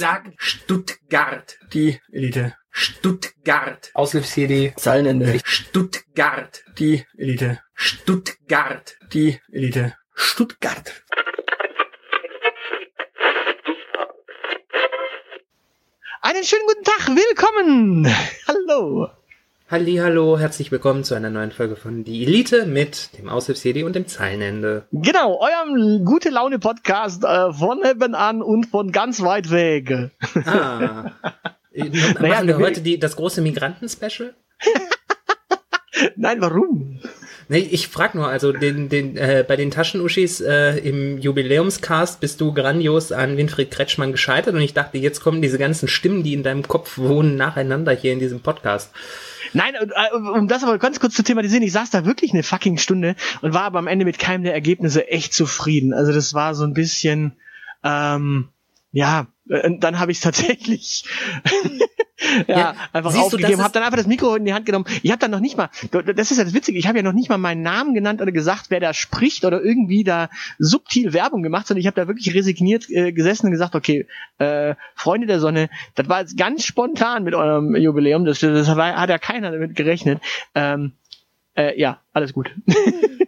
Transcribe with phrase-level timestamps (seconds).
[0.00, 1.58] Sag Stuttgart.
[1.72, 2.54] Die Elite.
[2.70, 3.90] Stuttgart.
[3.94, 4.72] Aushilfs-CD.
[4.76, 5.40] Zeilenende.
[5.42, 6.62] Stuttgart.
[6.78, 7.58] Die Elite.
[7.74, 8.96] Stuttgart.
[9.12, 9.96] Die Elite.
[10.14, 11.02] Stuttgart.
[16.22, 18.06] Einen schönen guten Tag, willkommen.
[18.46, 19.08] Hallo.
[19.70, 24.06] Hallo, herzlich willkommen zu einer neuen Folge von Die Elite mit dem Aushilfs-CD und dem
[24.06, 24.86] Zeilenende.
[24.92, 30.10] Genau, eurem gute Laune Podcast äh, von nebenan und von ganz weit weg.
[30.46, 31.10] Ah.
[31.76, 34.34] Machen Naja, wir wir- heute die, das große Migranten-Special?
[36.16, 37.00] Nein, warum?
[37.50, 42.42] Nee, ich frag nur, also den, den, äh, bei den Taschenuschis äh, im Jubiläumscast bist
[42.42, 46.34] du grandios an Winfried Kretschmann gescheitert und ich dachte, jetzt kommen diese ganzen Stimmen, die
[46.34, 48.92] in deinem Kopf wohnen, nacheinander hier in diesem Podcast.
[49.54, 52.76] Nein, äh, um das aber ganz kurz zu thematisieren, ich saß da wirklich eine fucking
[52.76, 55.94] Stunde und war aber am Ende mit keinem der Ergebnisse echt zufrieden.
[55.94, 57.32] Also das war so ein bisschen,
[57.82, 58.48] ähm,
[58.92, 61.04] ja, äh, dann habe ich tatsächlich
[62.46, 64.86] ja, Ja, einfach siehst aufgegeben, habe dann einfach das Mikro in die Hand genommen.
[65.02, 67.12] Ich habe dann noch nicht mal, das ist ja das Witzige, ich habe ja noch
[67.12, 71.42] nicht mal meinen Namen genannt oder gesagt, wer da spricht oder irgendwie da subtil Werbung
[71.42, 74.06] gemacht, sondern ich habe da wirklich resigniert äh, gesessen und gesagt, okay,
[74.38, 78.96] äh, Freunde der Sonne, das war jetzt ganz spontan mit eurem Jubiläum, das, das war,
[78.96, 80.20] hat ja keiner damit gerechnet.
[80.54, 80.92] Ähm,
[81.58, 82.50] äh, ja, alles gut.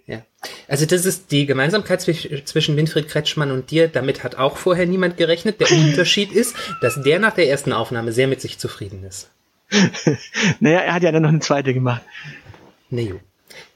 [0.06, 0.24] Ja.
[0.66, 3.86] Also das ist die Gemeinsamkeit zwisch- zwischen Winfried Kretschmann und dir.
[3.86, 5.60] Damit hat auch vorher niemand gerechnet.
[5.60, 9.30] Der Unterschied ist, dass der nach der ersten Aufnahme sehr mit sich zufrieden ist.
[10.58, 12.02] naja, er hat ja dann noch eine zweite gemacht.
[12.88, 13.20] Ne, jo.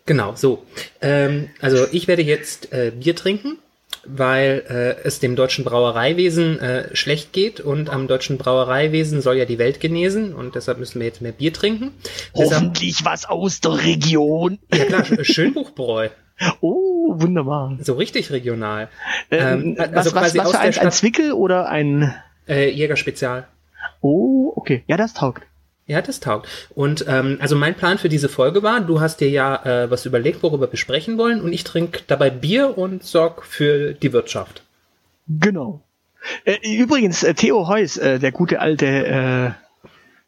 [0.07, 0.67] Genau, so.
[1.01, 3.59] Ähm, also ich werde jetzt äh, Bier trinken,
[4.07, 9.45] weil äh, es dem deutschen Brauereiwesen äh, schlecht geht und am deutschen Brauereiwesen soll ja
[9.45, 11.93] die Welt genesen und deshalb müssen wir jetzt mehr Bier trinken.
[12.37, 14.59] Deshalb, Hoffentlich was aus der Region.
[14.73, 16.09] ja klar, Sch- Schönbuchbräu,
[16.61, 17.77] Oh, wunderbar.
[17.81, 18.89] so richtig regional.
[19.31, 21.69] Ähm, Ähm, was, also was, quasi was aus für der ein, ein Stadt- Zwickel oder
[21.69, 22.15] ein...
[22.49, 23.47] Äh, Jägerspezial.
[24.01, 24.85] Oh, okay.
[24.87, 25.43] Ja, das taugt.
[25.87, 26.49] Ja, das taugt.
[26.75, 30.07] Und ähm, also mein Plan für diese Folge war, du hast dir ja äh, was
[30.07, 34.63] überlegt, worüber wir sprechen wollen, und ich trinke dabei Bier und sorg für die Wirtschaft.
[35.29, 35.83] Genau.
[36.47, 38.87] Äh, übrigens, äh, Theo Heuss, äh, der gute alte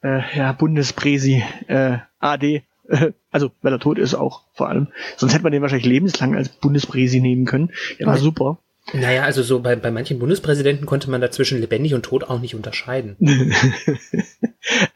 [0.02, 4.88] äh, äh, ja, Bundespräsi äh, AD, äh, also weil er tot ist auch vor allem.
[5.16, 7.70] Sonst hätte man den wahrscheinlich lebenslang als Bundespräsi nehmen können.
[7.98, 8.20] Der war Ja.
[8.20, 8.58] super.
[8.92, 12.54] Naja, also so bei, bei manchen Bundespräsidenten konnte man dazwischen lebendig und tot auch nicht
[12.54, 13.16] unterscheiden.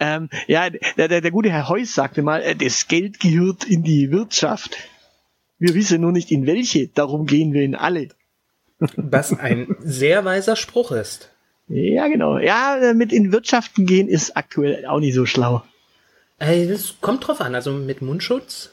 [0.00, 3.82] ähm, ja, der, der, der gute Herr Heuss sagte mal, äh, das Geld gehört in
[3.82, 4.76] die Wirtschaft.
[5.58, 8.08] Wir wissen nur nicht in welche, darum gehen wir in alle.
[8.96, 11.30] Was ein sehr weiser Spruch ist.
[11.68, 12.38] Ja, genau.
[12.38, 15.62] Ja, äh, mit in Wirtschaften gehen ist aktuell auch nicht so schlau.
[16.38, 18.70] Ey, das kommt drauf an, also mit Mundschutz.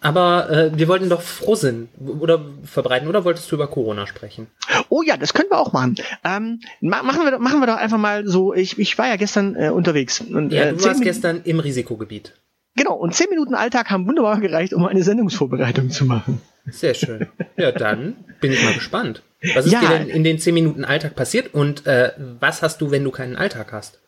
[0.00, 4.46] Aber äh, wir wollten doch Frohsinn oder verbreiten, oder wolltest du über Corona sprechen?
[4.88, 5.96] Oh ja, das können wir auch machen.
[6.22, 9.16] Ähm, ma machen, wir, doch- machen wir doch einfach mal so, ich, ich war ja
[9.16, 10.20] gestern äh, unterwegs.
[10.20, 12.32] Und, Ja, äh, du zehn warst gestern im Risikogebiet.
[12.76, 16.42] Genau, und zehn Minuten Alltag haben wunderbar gereicht, um eine Sendungsvorbereitung zu machen.
[16.66, 17.26] Sehr schön.
[17.56, 19.22] Ja, dann bin ich mal gespannt.
[19.54, 19.80] Was ist Ja.
[19.80, 23.10] dir denn in den 10 Minuten Alltag passiert und äh, was hast du, wenn du
[23.10, 23.98] keinen Alltag hast?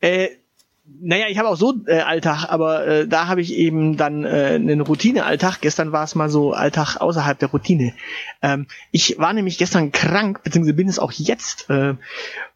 [0.00, 0.28] Äh,
[0.86, 4.52] naja, ich habe auch so äh, Alltag, aber äh, da habe ich eben dann äh,
[4.54, 5.60] einen Routine-Alltag.
[5.62, 7.94] Gestern war es mal so Alltag außerhalb der Routine.
[8.42, 11.70] Ähm, ich war nämlich gestern krank, beziehungsweise bin es auch jetzt.
[11.70, 11.94] Äh,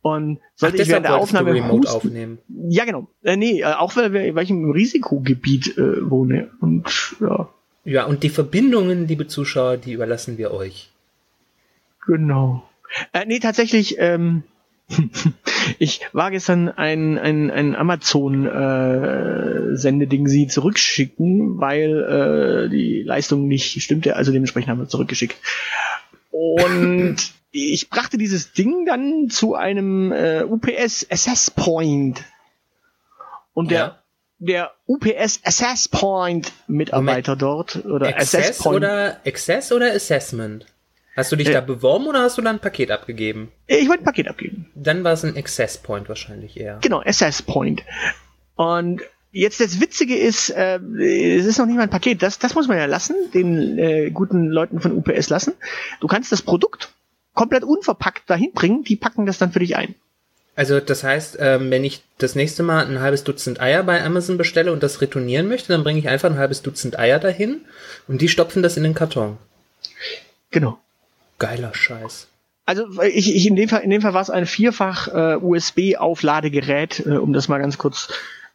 [0.03, 2.39] und sollte ich während der Aufnahme remote aufnehmen.
[2.49, 3.09] Ja, genau.
[3.23, 6.51] Äh, nee, äh, auch weil, weil ich im Risikogebiet äh, wohne.
[6.61, 7.49] Und ja,
[7.85, 10.91] Ja, und die Verbindungen, liebe Zuschauer, die überlassen wir euch.
[12.07, 12.63] genau.
[13.13, 14.43] Äh, nee, tatsächlich, ähm,
[15.79, 24.17] ich war gestern ein, ein, ein Amazon-Sendeding sie zurückschicken, weil äh, die Leistung nicht stimmte,
[24.17, 25.37] also dementsprechend haben wir es zurückgeschickt.
[26.31, 27.17] Und
[27.51, 32.23] ich brachte dieses Ding dann zu einem äh, UPS Access Point.
[33.55, 33.99] Und der Ja.
[34.39, 38.77] der UPS Access Point Mitarbeiter dort oder Access Point.
[38.77, 40.67] oder Access oder Assessment?
[41.19, 41.53] Hast du dich Äh.
[41.53, 43.51] da beworben oder hast du da ein Paket abgegeben?
[43.67, 44.71] ich wollte ein Paket abgeben.
[44.77, 46.79] Dann war es ein Access Point wahrscheinlich eher.
[46.81, 47.83] Genau, Access Point.
[48.55, 52.23] Und jetzt das Witzige ist, äh, es ist noch nicht mal ein Paket.
[52.23, 55.55] Das, das muss man ja lassen, den äh, guten Leuten von UPS lassen.
[56.01, 56.93] Du kannst das Produkt
[57.35, 59.97] komplett unverpackt dahin bringen, die packen das dann für dich ein.
[60.55, 64.39] Also das heißt, ähm, wenn ich das nächste Mal ein halbes Dutzend Eier bei Amazon
[64.39, 67.61] bestelle und das retournieren möchte, dann bringe ich einfach ein halbes Dutzend Eier dahin
[68.09, 69.39] und die stopfen das in den Karton.
[70.51, 70.79] Genau.
[71.39, 72.29] Geiler Scheiß.
[72.67, 75.97] Also ich, ich in dem Fall in dem Fall war es ein vierfach äh, USB
[75.97, 78.09] Aufladegerät, äh, um das mal ganz kurz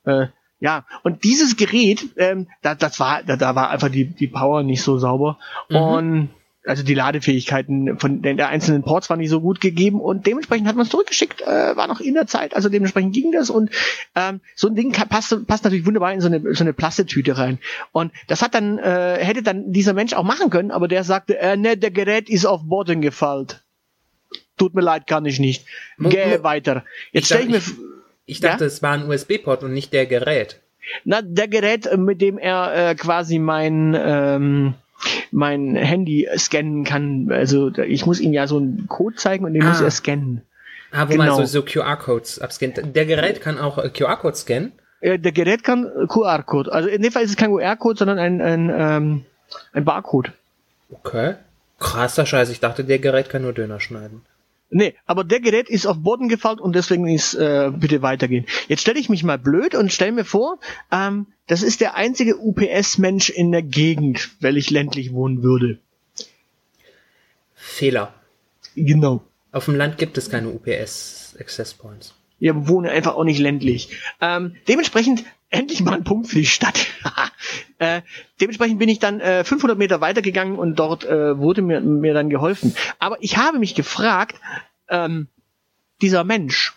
[0.06, 0.28] äh,
[0.60, 4.62] ja und dieses Gerät, ähm, da, das war da, da war einfach die die Power
[4.64, 5.40] nicht so sauber
[5.70, 5.76] Mhm.
[5.78, 6.30] und
[6.66, 10.68] also die Ladefähigkeiten von den der einzelnen Ports waren nicht so gut gegeben und dementsprechend
[10.68, 13.70] hat man es zurückgeschickt, äh, war noch in der Zeit, also dementsprechend ging das und
[14.16, 17.38] ähm, so ein Ding kann, passt, passt natürlich wunderbar in so eine, so eine Plastetüte
[17.38, 17.60] rein.
[17.92, 21.38] Und das hat dann, äh, hätte dann dieser Mensch auch machen können, aber der sagte,
[21.38, 23.48] äh, ne, der Gerät ist auf Boden gefallen.
[24.58, 25.66] Tut mir leid, kann ich nicht.
[25.98, 26.86] Geh weiter.
[27.12, 27.72] Jetzt Ich stelle ich mir, dachte,
[28.26, 30.62] Ich dachte, es war ein USB-Port und nicht der Gerät.
[31.04, 34.76] na, der Gerät, mit dem er äh, quasi mein, ähm,
[35.34, 37.32] mein Handy scannen kann.
[37.32, 39.70] Also ich muss ihm ja so einen Code zeigen und den Ah.
[39.70, 40.42] muss er scannen.
[40.92, 41.38] Ah, wo Genau.
[41.38, 42.80] man so, so QR-Codes abscannt.
[42.96, 44.72] Der Gerät kann auch äh, QR-Codes scannen.
[45.02, 46.72] Der Gerät kann äh, QR-Code.
[46.72, 49.26] Also in dem Fall ist es kein QR-Code, sondern ein, ein, ähm,
[49.74, 50.32] ein Barcode.
[50.92, 51.34] Okay.
[51.80, 52.50] Krasser Scheiß.
[52.50, 54.22] Ich dachte, der Gerät kann nur Döner schneiden.
[54.70, 58.46] Nee, aber der Gerät ist auf Boden gefallen und deswegen ist äh, bitte weitergehen.
[58.68, 60.58] Jetzt stelle ich mich mal blöd und stelle mir vor,
[60.92, 65.80] ähm, das ist der einzige UPS-Mensch in der Gegend, weil ich ländlich wohnen würde.
[67.54, 68.14] Fehler.
[68.76, 69.24] Genau.
[69.52, 72.14] Auf dem Land gibt es keine UPS-Access Points.
[72.40, 73.90] Wir wohnen einfach auch nicht ländlich.
[74.20, 76.88] Ähm, dementsprechend endlich mal ein Punkt für die Stadt.
[77.78, 78.02] äh,
[78.42, 82.30] dementsprechend bin ich dann äh, 500 Meter weitergegangen und dort äh, wurde mir, mir dann
[82.30, 82.76] geholfen.
[83.00, 84.40] Aber ich habe mich gefragt,
[84.90, 85.28] ähm,
[86.02, 86.74] dieser Mensch,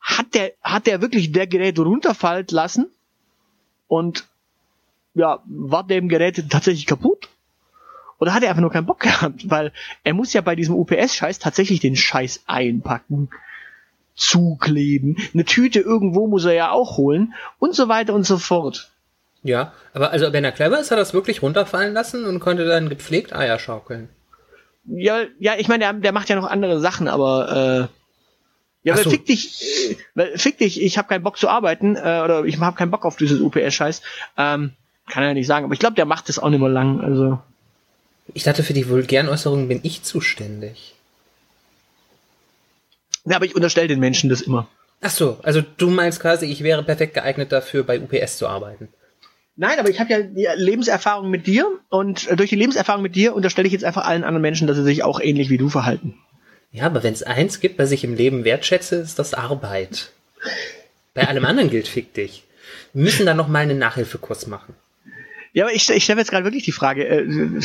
[0.00, 2.90] hat der, hat der wirklich der Gerät runterfallen lassen?
[3.92, 4.26] Und
[5.12, 7.28] ja, war dem Gerät tatsächlich kaputt?
[8.18, 9.50] Oder hat er einfach nur keinen Bock gehabt?
[9.50, 9.70] Weil
[10.02, 13.28] er muss ja bei diesem UPS-Scheiß tatsächlich den Scheiß einpacken
[14.14, 15.18] zukleben.
[15.34, 18.90] Eine Tüte irgendwo muss er ja auch holen und so weiter und so fort.
[19.42, 22.64] Ja, aber also wenn er clever ist, hat er es wirklich runterfallen lassen und konnte
[22.64, 24.08] dann gepflegt Eier schaukeln.
[24.86, 28.01] Ja, ja, ich meine, der, der macht ja noch andere Sachen, aber äh,
[28.84, 29.10] ja, weil so.
[29.10, 32.58] fick dich, äh, weil fick dich, ich habe keinen Bock zu arbeiten äh, oder ich
[32.58, 34.02] habe keinen Bock auf dieses UPS-Scheiß.
[34.36, 34.72] Ähm,
[35.08, 37.00] kann er ja nicht sagen, aber ich glaube, der macht das auch nicht mehr lang.
[37.00, 37.38] Also
[38.34, 40.94] Ich dachte, für die vulgären Äußerungen bin ich zuständig.
[43.24, 44.68] ja, aber ich unterstelle den Menschen das immer.
[45.00, 48.88] Ach so, also du meinst quasi, ich wäre perfekt geeignet dafür, bei UPS zu arbeiten.
[49.56, 53.14] Nein, aber ich habe ja die Lebenserfahrung mit dir und äh, durch die Lebenserfahrung mit
[53.14, 55.68] dir unterstelle ich jetzt einfach allen anderen Menschen, dass sie sich auch ähnlich wie du
[55.68, 56.14] verhalten.
[56.72, 60.10] Ja, aber wenn es eins gibt, was ich im Leben wertschätze, ist das Arbeit.
[61.14, 62.44] Bei allem anderen gilt fick dich.
[62.94, 64.74] Wir müssen da noch mal einen Nachhilfekurs machen.
[65.52, 67.60] Ja, aber ich, ich stelle jetzt gerade wirklich die Frage, äh,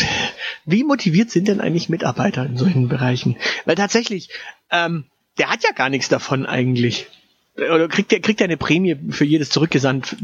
[0.66, 3.38] wie motiviert sind denn eigentlich Mitarbeiter in solchen Bereichen?
[3.64, 4.30] Weil tatsächlich,
[4.72, 5.06] ähm,
[5.38, 7.08] der hat ja gar nichts davon eigentlich.
[7.56, 10.18] Oder kriegt der, kriegt er eine Prämie für jedes zurückgesandte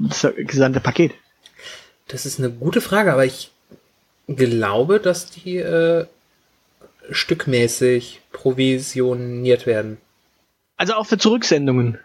[0.43, 1.13] gesandte Paket?
[2.09, 3.49] Das ist eine gute Frage, aber ich
[4.27, 6.05] glaube, dass die äh,
[7.09, 9.97] stückmäßig provisioniert werden.
[10.77, 11.99] Also auch für Zurücksendungen.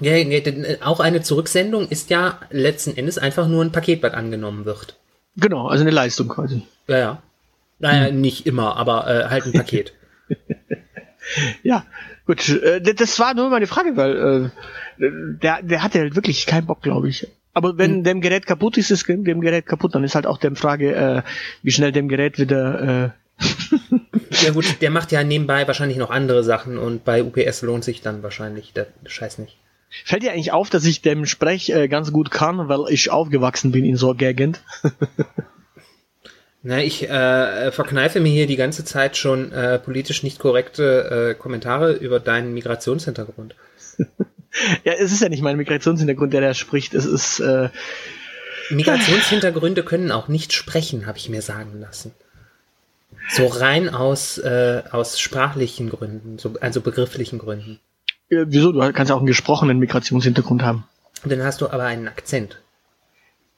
[0.00, 4.14] Ja, ja, äh, auch eine Zurücksendung ist ja letzten Endes einfach nur ein Paket, was
[4.14, 4.96] angenommen wird.
[5.36, 6.62] Genau, also eine Leistung quasi.
[6.86, 7.22] Ja, ja.
[7.80, 9.92] Naja, nicht immer, aber äh, halt ein Paket.
[11.62, 11.84] Ja,
[12.26, 12.48] gut.
[12.48, 14.52] Äh, das war nur meine Frage, weil
[14.98, 15.08] äh,
[15.42, 17.26] der, der hatte halt wirklich keinen Bock, glaube ich.
[17.54, 20.54] Aber wenn dem Gerät kaputt ist, ist dem Gerät kaputt, dann ist halt auch die
[20.54, 21.22] Frage, äh,
[21.62, 23.10] wie schnell dem Gerät wieder äh,
[24.42, 28.00] ja gut, der macht ja nebenbei wahrscheinlich noch andere Sachen und bei UPS lohnt sich
[28.00, 29.56] dann wahrscheinlich der Scheiß nicht.
[30.04, 33.72] Fällt dir eigentlich auf, dass ich dem Sprech äh, ganz gut kann, weil ich aufgewachsen
[33.72, 34.60] bin in so einer Gegend?
[36.62, 41.34] Na, ich äh, verkneife mir hier die ganze Zeit schon äh, politisch nicht korrekte äh,
[41.34, 43.54] Kommentare über deinen Migrationshintergrund.
[44.82, 46.94] Ja, es ist ja nicht mein Migrationshintergrund, der da spricht.
[46.94, 47.68] Es ist, äh,
[48.70, 52.12] Migrationshintergründe können auch nicht sprechen, habe ich mir sagen lassen.
[53.28, 57.78] So rein aus, äh, aus sprachlichen Gründen, so, also begrifflichen Gründen.
[58.30, 58.72] äh, wieso?
[58.72, 60.84] Du kannst ja auch einen gesprochenen Migrationshintergrund haben.
[61.22, 62.60] Und dann hast du aber einen Akzent.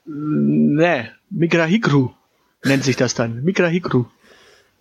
[0.05, 2.09] Nee, Migrahikru
[2.63, 3.43] nennt sich das dann.
[3.43, 4.05] Migrahikru.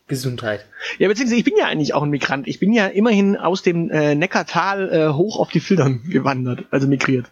[0.08, 0.66] Gesundheit.
[0.98, 2.48] Ja, beziehungsweise ich bin ja eigentlich auch ein Migrant.
[2.48, 6.88] Ich bin ja immerhin aus dem äh, Neckartal äh, hoch auf die Filtern gewandert, also
[6.88, 7.30] migriert.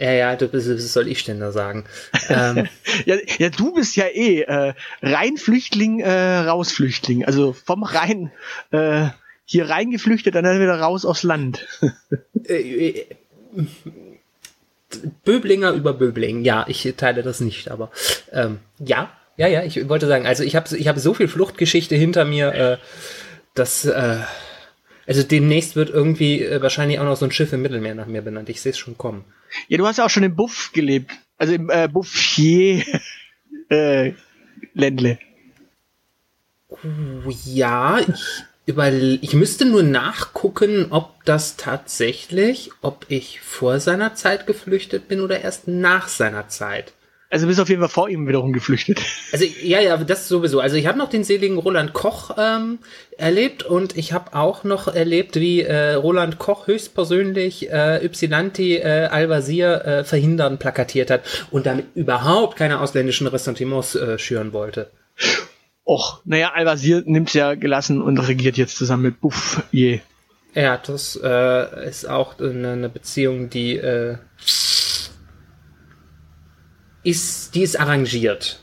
[0.00, 1.84] Ja, ja, das, das soll ich denn da sagen.
[2.30, 2.66] ähm,
[3.04, 7.24] Ja, ja, du bist ja eh äh, Reinflüchtling, äh, Rausflüchtling.
[7.26, 8.32] Also vom Rhein
[8.70, 9.08] äh,
[9.44, 11.66] hier reingeflüchtet, dann wieder raus aufs Land.
[12.44, 13.06] äh, äh,
[15.24, 16.44] Böblinger über Böbling.
[16.44, 17.90] Ja, ich teile das nicht, aber
[18.32, 21.94] ähm, ja, ja, ja, ich wollte sagen, also ich habe ich hab so viel Fluchtgeschichte
[21.94, 22.76] hinter mir, äh,
[23.54, 24.16] dass äh,
[25.10, 28.22] also demnächst wird irgendwie äh, wahrscheinlich auch noch so ein Schiff im Mittelmeer nach mir
[28.22, 28.48] benannt.
[28.48, 29.24] Ich sehe es schon kommen.
[29.66, 31.10] Ja, du hast ja auch schon im Buff gelebt.
[31.36, 32.84] Also im äh, Bouffier
[33.70, 34.12] äh,
[34.72, 35.18] Ländle.
[37.44, 44.46] Ja, ich, über, ich müsste nur nachgucken, ob das tatsächlich, ob ich vor seiner Zeit
[44.46, 46.92] geflüchtet bin oder erst nach seiner Zeit.
[47.32, 49.00] Also bist auf jeden Fall vor ihm wiederum geflüchtet.
[49.30, 50.58] Also ja, ja, das sowieso.
[50.58, 52.80] Also ich habe noch den seligen Roland Koch ähm,
[53.16, 59.06] erlebt und ich habe auch noch erlebt, wie äh, Roland Koch höchstpersönlich äh, Ypsilanti äh,
[59.06, 61.22] Al-Wazir äh, verhindern plakatiert hat
[61.52, 64.90] und damit überhaupt keine ausländischen Ressentiments äh, schüren wollte.
[65.84, 69.62] Och, naja, Al-Wazir nimmt ja gelassen und regiert jetzt zusammen mit Buff.
[69.70, 70.00] Je.
[70.54, 74.16] Ja, das äh, ist auch eine, eine Beziehung, die äh,
[77.02, 78.60] ist, die ist arrangiert.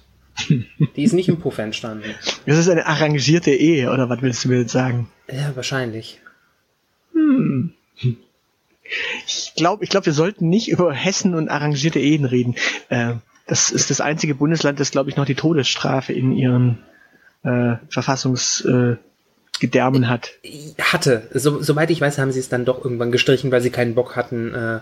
[0.96, 2.10] Die ist nicht im Puff entstanden.
[2.46, 5.10] Das ist eine arrangierte Ehe, oder was willst du mir jetzt sagen?
[5.30, 6.22] Ja, wahrscheinlich.
[9.26, 12.56] Ich glaube, ich glaub, wir sollten nicht über Hessen und arrangierte Ehen reden.
[12.88, 13.16] Äh,
[13.48, 16.78] das ist das einzige Bundesland, das, glaube ich, noch die Todesstrafe in ihren
[17.44, 20.32] äh, Verfassungsgedärmen äh, hat.
[20.80, 21.28] Hatte.
[21.34, 24.16] So, soweit ich weiß, haben sie es dann doch irgendwann gestrichen, weil sie keinen Bock
[24.16, 24.80] hatten, äh,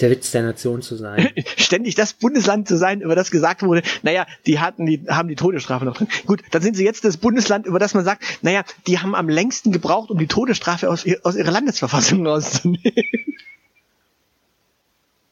[0.00, 1.30] der Witz der Nation zu sein.
[1.56, 5.34] Ständig das Bundesland zu sein, über das gesagt wurde, naja, die hatten, die haben die
[5.34, 6.08] Todesstrafe noch drin.
[6.26, 9.28] Gut, dann sind sie jetzt das Bundesland, über das man sagt, naja, die haben am
[9.28, 12.92] längsten gebraucht, um die Todesstrafe aus, aus ihrer Landesverfassung rauszunehmen.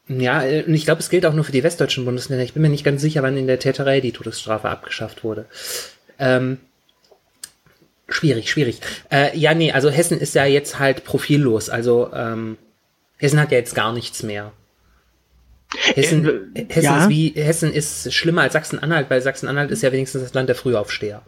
[0.09, 2.43] Ja, äh, und ich glaube, es gilt auch nur für die westdeutschen Bundesländer.
[2.43, 5.45] Ich bin mir nicht ganz sicher, wann in der Täterei die Todesstrafe abgeschafft wurde.
[6.17, 6.59] Ähm,
[8.07, 8.79] schwierig, schwierig.
[9.11, 11.69] Äh, ja, nee, also Hessen ist ja jetzt halt profillos.
[11.69, 12.57] Also ähm,
[13.17, 14.51] Hessen hat ja jetzt gar nichts mehr.
[15.95, 17.03] Hessen, Äh, Hessen, ja.
[17.03, 20.55] ist wie, Hessen ist schlimmer als Sachsen-Anhalt, weil Sachsen-Anhalt ist ja wenigstens das Land der
[20.55, 21.23] Frühaufsteher.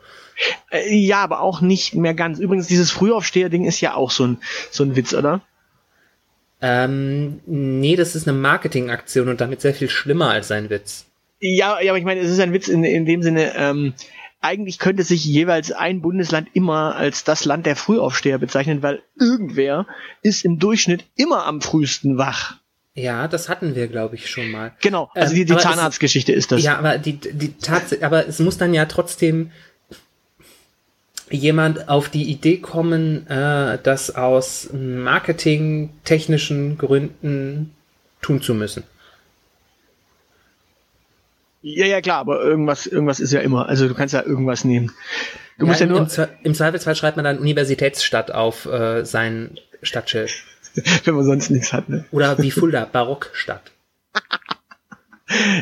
[0.72, 2.40] Äh, ja, aber auch nicht mehr ganz.
[2.40, 4.38] Übrigens, dieses Frühaufsteher-Ding ist ja auch so ein,
[4.72, 5.42] so ein Witz, oder?
[6.62, 11.06] Ähm, nee, das ist eine Marketingaktion und damit sehr viel schlimmer als sein Witz.
[11.42, 13.94] Ja, ja, aber ich meine, es ist ein Witz in, in dem Sinne, ähm,
[14.42, 19.86] eigentlich könnte sich jeweils ein Bundesland immer als das Land der Frühaufsteher bezeichnen, weil irgendwer
[20.22, 22.56] ist im Durchschnitt immer am frühesten wach.
[22.96, 24.74] Ja, das hatten wir, glaube ich, schon mal.
[24.82, 26.64] Genau, also Ähm, die, die aber es- Zahnarztgeschichte ist das.
[26.64, 29.52] Ja, aber die, die Tatsache, aber es muss dann ja trotzdem
[31.30, 37.74] jemand auf die Idee kommen, äh, das aus marketingtechnischen Gründen
[38.22, 38.84] tun zu müssen.
[41.62, 43.68] Ja, ja, klar, aber irgendwas, irgendwas ist ja immer.
[43.68, 44.92] Also du kannst ja irgendwas nehmen.
[45.58, 49.04] Du musst ja, im, nur, im, Zwe- Im Zweifelsfall schreibt man dann Universitätsstadt auf äh,
[49.06, 50.32] sein Stadtschild.
[51.04, 51.90] wenn man sonst nichts hat.
[51.90, 52.06] Ne?
[52.12, 53.72] Oder wie Fulda, Barockstadt.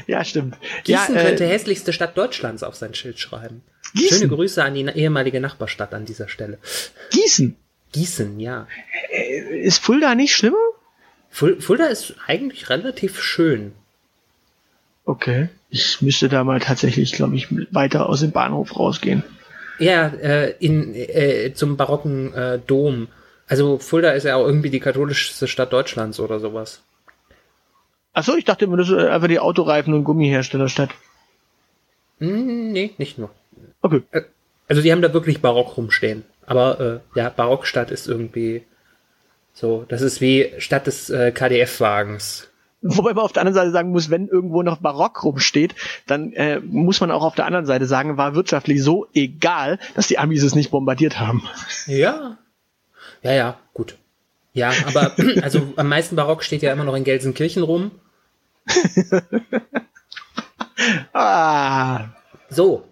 [0.06, 0.56] Ja, stimmt.
[0.86, 3.64] Gießen ja, könnte äh, hässlichste Stadt Deutschlands auf sein Schild schreiben.
[3.96, 4.20] Gießen?
[4.20, 6.58] Schöne Grüße an die ehemalige Nachbarstadt an dieser Stelle.
[7.12, 7.56] Gießen.
[7.92, 8.68] Gießen, ja.
[9.52, 10.58] Ist Fulda nicht schlimmer?
[11.30, 13.74] Ful- Fulda ist eigentlich relativ schön.
[15.08, 15.48] Okay.
[15.70, 19.24] Ich müsste da mal tatsächlich, glaube ich, weiter aus dem Bahnhof rausgehen.
[19.80, 23.08] Ja, äh, in, äh, zum barocken äh, Dom.
[23.48, 26.82] Also Fulda ist ja auch irgendwie die katholischste Stadt Deutschlands oder sowas.
[28.12, 30.90] Achso, ich dachte immer, das ist äh, einfach die Autoreifen- und Gummiherstellerstadt.
[32.20, 33.30] Hm, nee, nicht nur.
[33.82, 34.02] Okay.
[34.12, 34.24] Äh,
[34.68, 36.24] Also die haben da wirklich Barock rumstehen.
[36.46, 38.64] Aber äh, ja, Barockstadt ist irgendwie
[39.54, 42.50] so, das ist wie Stadt des äh, KDF-Wagens.
[42.82, 45.74] Wobei man auf der anderen Seite sagen muss, wenn irgendwo noch Barock rumsteht,
[46.06, 50.08] dann äh, muss man auch auf der anderen Seite sagen, war wirtschaftlich so egal, dass
[50.08, 51.44] die Amis es nicht bombardiert haben.
[51.88, 52.38] Ja.
[53.24, 53.98] Ja, ja, gut.
[54.54, 57.92] Ja, aber also am meisten Barock steht ja immer noch in Gelsenkirchen rum.
[61.14, 62.10] Ah.
[62.50, 62.84] So.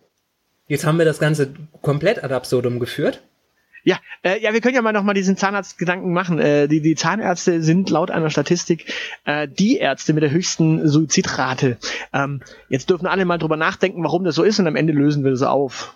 [0.67, 3.21] Jetzt haben wir das Ganze komplett ad absurdum geführt.
[3.85, 6.39] Ja, äh, ja, wir können ja mal noch mal diesen Zahnarztgedanken machen.
[6.39, 8.91] Äh, die, die Zahnärzte sind laut einer Statistik
[9.25, 11.77] äh, die Ärzte mit der höchsten Suizidrate.
[12.11, 15.23] Ähm, jetzt dürfen alle mal drüber nachdenken, warum das so ist, und am Ende lösen
[15.23, 15.95] wir das auf.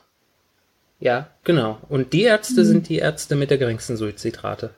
[1.00, 1.80] Ja, genau.
[1.90, 4.70] Und die Ärzte sind die Ärzte mit der geringsten Suizidrate.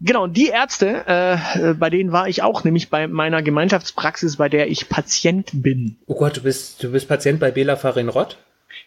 [0.00, 1.34] Genau, und die Ärzte, äh,
[1.70, 5.96] äh, bei denen war ich auch, nämlich bei meiner Gemeinschaftspraxis, bei der ich Patient bin.
[6.06, 8.36] Oh Gott, du bist, du bist Patient bei Bela Farinrott?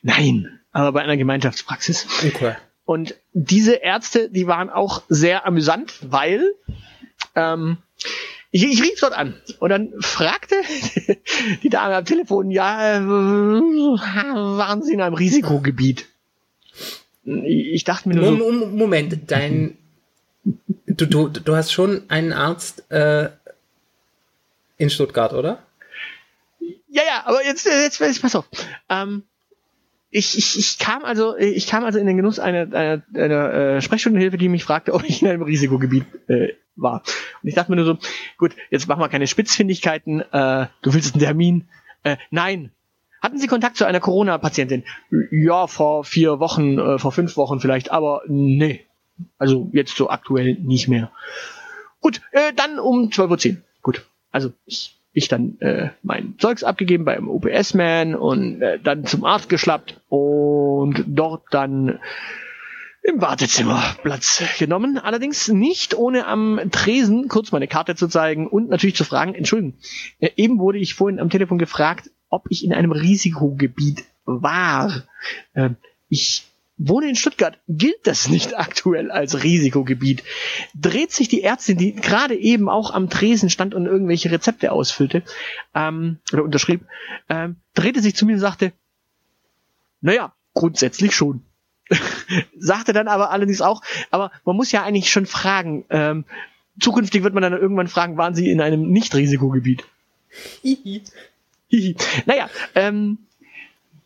[0.01, 2.07] Nein, aber bei einer Gemeinschaftspraxis.
[2.25, 2.55] Okay.
[2.85, 6.55] Und diese Ärzte, die waren auch sehr amüsant, weil
[7.35, 7.77] ähm,
[8.51, 10.55] ich, ich rief dort an und dann fragte
[11.63, 16.07] die Dame am Telefon, ja, äh, waren Sie in einem Risikogebiet?
[17.23, 19.77] Ich dachte mir nur so, Mom- Moment, dein,
[20.87, 23.29] du, du, du hast schon einen Arzt äh,
[24.77, 25.63] in Stuttgart, oder?
[26.89, 28.45] ja, ja, aber jetzt, jetzt, jetzt pass auf.
[28.89, 29.23] Ähm,
[30.11, 33.81] ich, ich, ich kam also, ich kam also in den Genuss einer, einer, einer äh,
[33.81, 37.01] Sprechstundenhilfe, die mich fragte, ob ich in einem Risikogebiet äh, war.
[37.41, 37.97] Und ich dachte mir nur so,
[38.37, 41.69] gut, jetzt machen wir keine Spitzfindigkeiten, äh, du willst einen Termin?
[42.03, 42.71] Äh, nein.
[43.21, 44.83] Hatten Sie Kontakt zu einer Corona-Patientin?
[45.31, 48.85] Ja, vor vier Wochen, äh, vor fünf Wochen vielleicht, aber nee.
[49.37, 51.11] Also jetzt so aktuell nicht mehr.
[52.01, 53.57] Gut, äh, dann um 12.10 Uhr.
[53.81, 54.05] Gut.
[54.31, 59.49] Also ich ich dann äh, mein Zeugs abgegeben beim OPS-Man und äh, dann zum Arzt
[59.49, 61.99] geschlappt und dort dann
[63.03, 64.97] im Wartezimmer Platz genommen.
[64.97, 69.73] Allerdings nicht ohne am Tresen kurz meine Karte zu zeigen und natürlich zu fragen, Entschuldigung,
[70.19, 75.03] äh, eben wurde ich vorhin am Telefon gefragt, ob ich in einem Risikogebiet war.
[75.53, 75.71] Äh,
[76.07, 76.50] ich
[76.87, 80.23] wohne in Stuttgart, gilt das nicht aktuell als Risikogebiet.
[80.73, 85.23] Dreht sich die Ärztin, die gerade eben auch am Tresen stand und irgendwelche Rezepte ausfüllte,
[85.75, 86.85] ähm, oder unterschrieb,
[87.29, 88.73] ähm, drehte sich zu mir und sagte,
[90.01, 91.43] naja, grundsätzlich schon.
[92.57, 96.25] sagte dann aber allerdings auch, aber man muss ja eigentlich schon fragen, ähm,
[96.79, 99.83] zukünftig wird man dann irgendwann fragen, waren Sie in einem Nicht-Risikogebiet?
[100.61, 101.03] Hihi.
[101.67, 101.95] Hihi.
[102.25, 103.19] Naja, ähm,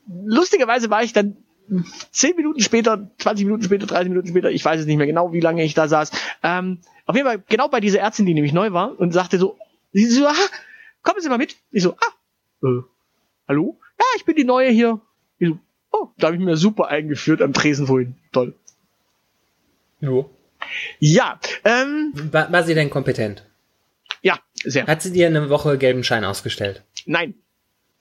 [0.08, 1.38] lustigerweise war ich dann
[2.12, 5.34] zehn Minuten später, 20 Minuten später, 30 Minuten später, ich weiß es nicht mehr genau,
[5.34, 6.12] wie lange ich da saß,
[6.43, 9.57] ähm, auf jeden Fall genau bei dieser Ärztin, die nämlich neu war und sagte so,
[9.93, 10.34] sie so, ah,
[11.03, 11.55] kommen Sie mal mit.
[11.72, 12.81] Ich so, ah, äh,
[13.48, 13.79] hallo?
[14.00, 15.00] Ja, ich bin die Neue hier.
[15.38, 15.60] Ich so,
[15.91, 18.15] oh, da habe ich mir super eingeführt am Tresen vorhin.
[18.31, 18.55] Toll.
[20.01, 20.29] Jo.
[21.00, 23.45] Ja, ähm, War, war sie denn kompetent?
[24.22, 24.88] ja, sehr.
[24.88, 26.84] Hat sie dir eine Woche gelben Schein ausgestellt?
[27.05, 27.36] Nein,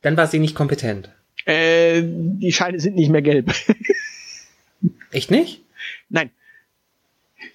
[0.00, 1.10] Dann war sie nicht kompetent.
[1.46, 3.52] Äh, die Scheine sind nicht mehr gelb.
[5.10, 5.62] Echt nicht?
[6.08, 6.30] Nein,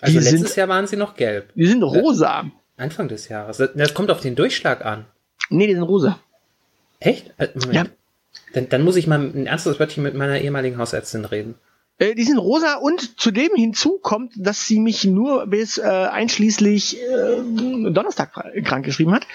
[0.01, 1.51] Also Die letztes sind- Jahr waren sie noch gelb.
[1.55, 2.49] die sind rosa.
[2.77, 3.57] Anfang des Jahres.
[3.75, 5.05] Das kommt auf den Durchschlag an.
[5.49, 6.19] Nee, die sind rosa.
[6.99, 7.33] Echt?
[7.37, 7.73] Äh, Moment.
[7.73, 7.85] Ja.
[8.53, 11.55] Dann, dann muss ich mal ein ernstes Wörtchen mit meiner ehemaligen Hausärztin reden.
[11.99, 16.97] Äh, die sind rosa und zudem hinzu kommt, dass sie mich nur bis äh, einschließlich
[16.97, 19.27] äh, Donnerstag krank geschrieben hat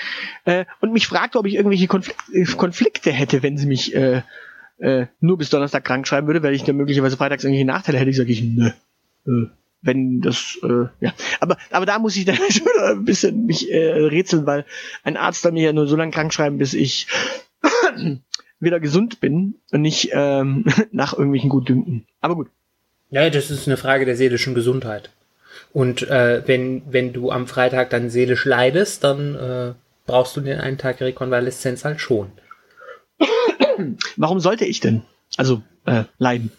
[0.45, 4.23] äh, und mich fragte, ob ich irgendwelche Konflik äh, Konflikte hätte, wenn sie mich äh,
[4.79, 8.11] äh, nur bis Donnerstag krank schreiben würde, weil ich dann möglicherweise freitags irgendwelche Nachteile hätte.
[8.11, 8.71] Ich sage ich, nö.
[9.27, 9.47] Äh,
[9.83, 11.13] wenn das, äh, ja.
[11.41, 14.65] Aber, aber da muss ich dann schon ein bisschen mich äh, rätseln, weil
[15.03, 17.07] ein Arzt dann mir ja nur so lange krank schreiben, bis ich
[18.65, 22.07] wieder gesund bin und nicht ähm, nach irgendwelchen Gutdünken.
[22.21, 22.49] Aber gut.
[23.11, 25.11] Ja, das ist eine Frage der seelischen Gesundheit.
[25.73, 29.75] Und äh, wenn, wenn du am Freitag dann seelisch leidest, dann äh,
[30.07, 32.33] brauchst du den einen Tag Rekonvaleszenz halt schon.
[34.17, 35.03] Warum sollte ich denn?
[35.37, 36.53] Also, äh, leiden.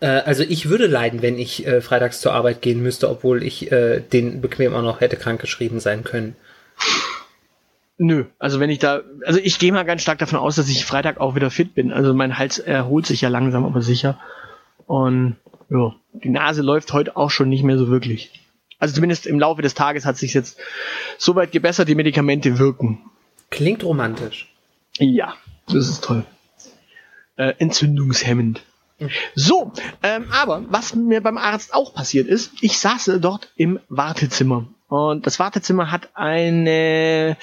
[0.00, 3.70] Äh, also ich würde leiden, wenn ich äh, freitags zur Arbeit gehen müsste, obwohl ich
[3.72, 6.36] äh, den bequem auch noch hätte krankgeschrieben sein können.
[8.00, 10.84] Nö, also wenn ich da, also ich gehe mal ganz stark davon aus, dass ich
[10.84, 11.92] Freitag auch wieder fit bin.
[11.92, 14.18] Also mein Hals erholt sich ja langsam, aber sicher.
[14.86, 15.36] Und
[15.68, 18.30] ja, die Nase läuft heute auch schon nicht mehr so wirklich.
[18.78, 20.58] Also zumindest im Laufe des Tages hat sich jetzt
[21.18, 23.00] soweit gebessert, die Medikamente wirken.
[23.50, 24.48] Klingt romantisch.
[24.98, 25.34] Ja,
[25.66, 26.24] das ist toll.
[27.36, 28.62] Äh, entzündungshemmend.
[29.34, 34.66] So, ähm, aber was mir beim Arzt auch passiert ist, ich saß dort im Wartezimmer.
[34.88, 37.36] Und das Wartezimmer hat eine,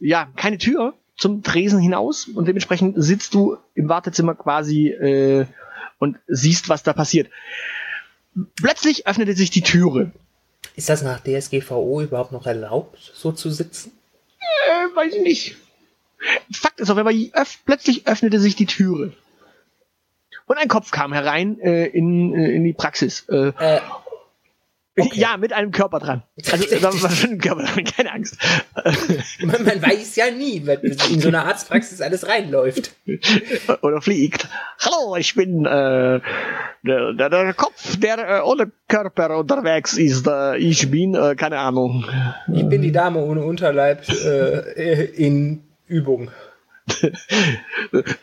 [0.00, 2.26] ja, keine Tür zum Tresen hinaus.
[2.26, 5.46] Und dementsprechend sitzt du im Wartezimmer quasi äh,
[5.98, 7.30] und siehst, was da passiert.
[8.56, 10.10] Plötzlich öffnete sich die Türe.
[10.74, 13.92] Ist das nach DSGVO überhaupt noch erlaubt, so zu sitzen?
[14.40, 15.56] Äh, weiß ich nicht.
[16.52, 19.12] Fakt ist auf jeden Fall, plötzlich öffnete sich die Türe.
[20.46, 23.26] Und ein Kopf kam herein äh, in, äh, in die Praxis.
[23.28, 23.80] Äh, Äh,
[24.96, 25.18] Okay.
[25.18, 26.22] Ja, mit einem Körper dran.
[26.52, 28.38] Also äh, sagen wir mal, mit einem Körper dran, keine Angst.
[29.40, 32.94] man, man weiß ja nie, wenn in so einer Arztpraxis alles reinläuft.
[33.82, 34.48] Oder fliegt.
[34.78, 36.20] Hallo, ich bin äh,
[36.84, 40.28] der, der, der Kopf, der äh, ohne Körper unterwegs ist.
[40.28, 42.04] Äh, ich bin, äh, keine Ahnung.
[42.52, 46.30] Ich bin die Dame ohne Unterleib äh, in Übung.
[47.02, 47.10] Äh,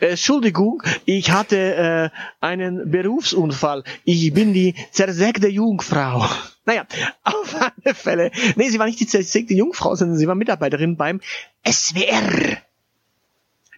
[0.00, 3.84] Entschuldigung, ich hatte äh, einen Berufsunfall.
[4.04, 6.24] Ich bin die zersägte Jungfrau.
[6.64, 6.86] Naja,
[7.24, 8.30] auf alle Fälle.
[8.56, 11.20] Nee, sie war nicht die zersägte Jungfrau, sondern sie war Mitarbeiterin beim
[11.68, 12.58] SWR.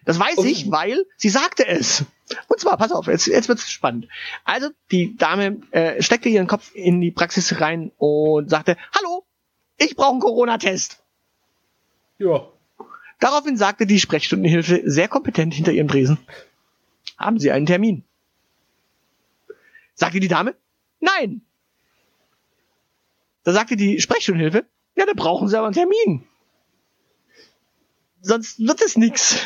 [0.05, 0.43] Das weiß Oh.
[0.45, 2.05] ich, weil sie sagte es.
[2.47, 4.07] Und zwar, pass auf, jetzt, jetzt wird's spannend.
[4.43, 9.25] Also, die Dame äh, steckte ihren Kopf in die Praxis rein und sagte, hallo,
[9.77, 11.03] ich brauche einen Corona-Test.
[12.19, 12.47] Ja.
[13.19, 16.17] Daraufhin sagte die Sprechstundenhilfe sehr kompetent hinter ihrem Tresen.
[17.17, 18.03] Haben Sie einen Termin?
[19.93, 20.55] Sagte die Dame?
[20.99, 21.41] Nein.
[23.45, 26.27] Da sagte die Sprechstundenhilfe, ja, da brauchen Sie aber einen Termin.
[28.21, 29.37] Sonst wird es nix.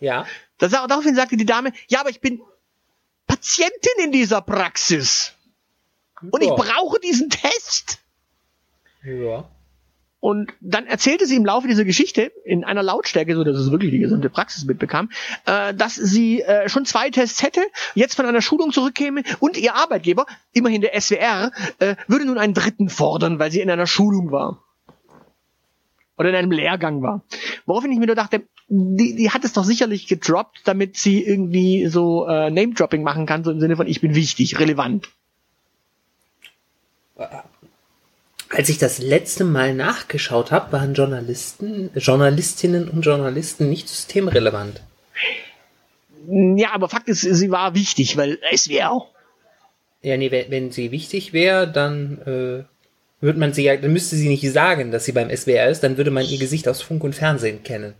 [0.00, 0.26] Ja.
[0.58, 2.40] Da, daraufhin sagte die Dame, ja, aber ich bin
[3.26, 5.34] Patientin in dieser Praxis.
[6.30, 6.54] Und ich Ja.
[6.54, 7.98] brauche diesen Test.
[9.04, 9.50] Ja.
[10.26, 13.92] Und dann erzählte sie im Laufe dieser Geschichte in einer Lautstärke, so dass es wirklich
[13.92, 15.08] die gesamte Praxis mitbekam,
[15.44, 17.60] äh, dass sie äh, schon zwei Tests hätte,
[17.94, 22.54] jetzt von einer Schulung zurückkäme und ihr Arbeitgeber, immerhin der SWR, äh, würde nun einen
[22.54, 24.64] dritten fordern, weil sie in einer Schulung war.
[26.18, 27.22] Oder in einem Lehrgang war.
[27.64, 31.86] Woraufhin ich mir nur dachte, die, die hat es doch sicherlich gedroppt, damit sie irgendwie
[31.86, 35.08] so äh, Name-Dropping machen kann, so im Sinne von ich bin wichtig, relevant.
[38.48, 44.80] Als ich das letzte Mal nachgeschaut habe, waren Journalisten, Journalistinnen und Journalisten nicht systemrelevant.
[46.28, 49.08] Ja, aber Fakt ist, sie war wichtig, weil es wäre auch.
[50.02, 52.64] Ja, nee, wenn, sie wichtig wäre, dann äh,
[53.24, 55.96] würde man sie ja, dann müsste sie nicht sagen, dass sie beim SWR ist, dann
[55.96, 57.94] würde man ihr Gesicht aus Funk und Fernsehen kennen.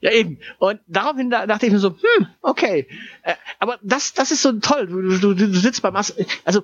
[0.00, 0.38] Ja, eben.
[0.58, 2.86] Und daraufhin da, dachte ich mir so, hm, okay.
[3.22, 4.86] Äh, aber das, das ist so toll.
[4.86, 6.62] Du, du, du sitzt beim As Also,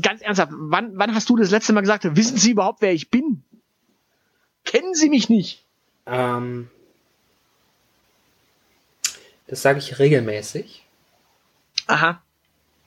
[0.00, 3.10] ganz ernsthaft, wann, wann hast du das letzte Mal gesagt, wissen Sie überhaupt, wer ich
[3.10, 3.44] bin?
[4.64, 5.64] Kennen Sie mich nicht?
[6.06, 6.68] Ähm,
[9.46, 10.84] das sage ich regelmäßig.
[11.86, 12.22] Aha.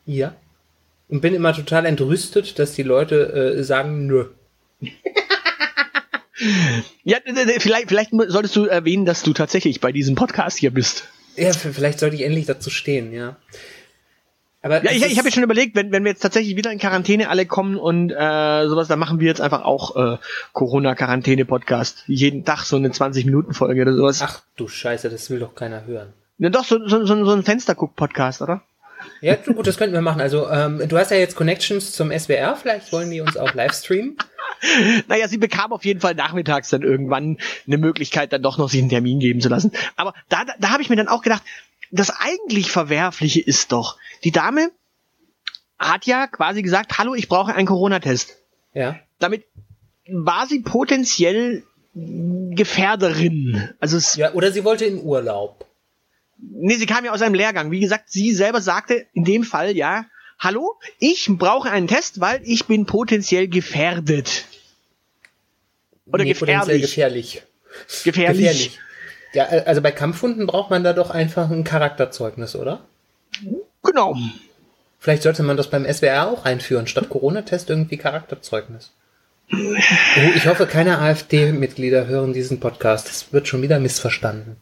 [0.06, 0.36] Ja.
[1.10, 4.30] Und bin immer total entrüstet, dass die Leute äh, sagen, nö.
[7.04, 11.08] Ja, vielleicht, vielleicht solltest du erwähnen, dass du tatsächlich bei diesem Podcast hier bist.
[11.36, 13.38] Ja, vielleicht sollte ich endlich dazu stehen, ja.
[14.62, 16.80] Aber Ja, ich, ich habe mir schon überlegt, wenn, wenn wir jetzt tatsächlich wieder in
[16.80, 20.18] Quarantäne alle kommen und äh, sowas, dann machen wir jetzt einfach auch äh,
[20.54, 22.04] Corona-Quarantäne-Podcast.
[22.08, 24.22] Jeden Tag so eine 20-Minuten-Folge oder sowas.
[24.22, 26.14] Ach du Scheiße, das will doch keiner hören.
[26.40, 28.62] Ja, doch, so, so, so, so ein Fensterguck-Podcast, oder?
[29.22, 30.22] Ja, gut, das könnten wir machen.
[30.22, 33.74] Also, ähm, du hast ja jetzt Connections zum SWR, vielleicht wollen die uns auch live
[33.74, 34.18] streamen.
[35.08, 38.80] Naja, sie bekam auf jeden Fall nachmittags dann irgendwann eine Möglichkeit, dann doch noch sich
[38.80, 39.72] einen Termin geben zu lassen.
[39.98, 41.44] Aber da, da, da habe ich mir dann auch gedacht,
[41.92, 44.72] das eigentlich Verwerfliche ist doch, die Dame
[45.80, 48.36] hat ja quasi gesagt, hallo, ich brauche einen Corona-Test.
[48.74, 49.00] Ja.
[49.20, 49.46] Damit
[50.10, 51.64] war sie potenziell
[52.52, 53.70] Gefährderin.
[53.80, 55.66] Also es, Ja, oder sie wollte in Urlaub.
[56.38, 57.72] nee, sie kam ja aus einem Lehrgang.
[57.72, 60.06] Wie gesagt, sie selber sagte in dem Fall ja,
[60.40, 64.46] hallo, ich brauche einen Test, weil ich bin potenziell gefährdet.
[66.06, 67.44] Oder Nee, potenziell gefährlich.
[68.04, 68.04] gefährlich.
[68.04, 68.80] Gefährlich.
[69.38, 72.80] Ja, äh, also bei Kampfhunden braucht man da doch einfach ein Charakterzeugnis, oder?
[73.84, 74.18] Genau.
[74.98, 78.94] Vielleicht sollte man das beim SWR auch einführen, statt Corona-Test irgendwie Charakterzeugnis.
[79.54, 79.76] Oh,
[80.36, 83.10] ich hoffe, keine AfD-Mitglieder hören diesen Podcast.
[83.10, 84.58] Das wird schon wieder missverstanden.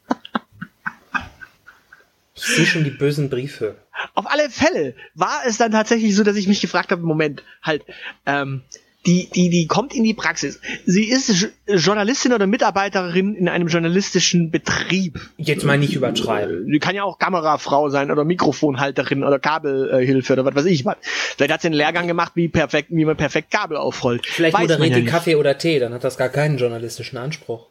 [2.35, 3.75] Ich sehe schon die bösen Briefe.
[4.13, 7.85] Auf alle Fälle war es dann tatsächlich so, dass ich mich gefragt habe, Moment, halt,
[8.25, 8.61] ähm,
[9.05, 10.59] die, die, die kommt in die Praxis.
[10.85, 15.19] Sie ist Journalistin oder Mitarbeiterin in einem journalistischen Betrieb.
[15.37, 16.71] Jetzt mal nicht übertreiben.
[16.71, 20.97] Die kann ja auch Kamerafrau sein oder Mikrofonhalterin oder Kabelhilfe oder was weiß ich was.
[21.01, 24.25] Vielleicht hat sie einen Lehrgang gemacht, wie perfekt, wie man perfekt Kabel aufrollt.
[24.25, 25.11] Vielleicht Weiß moderiert ja die nicht.
[25.11, 27.67] Kaffee oder Tee, dann hat das gar keinen journalistischen Anspruch.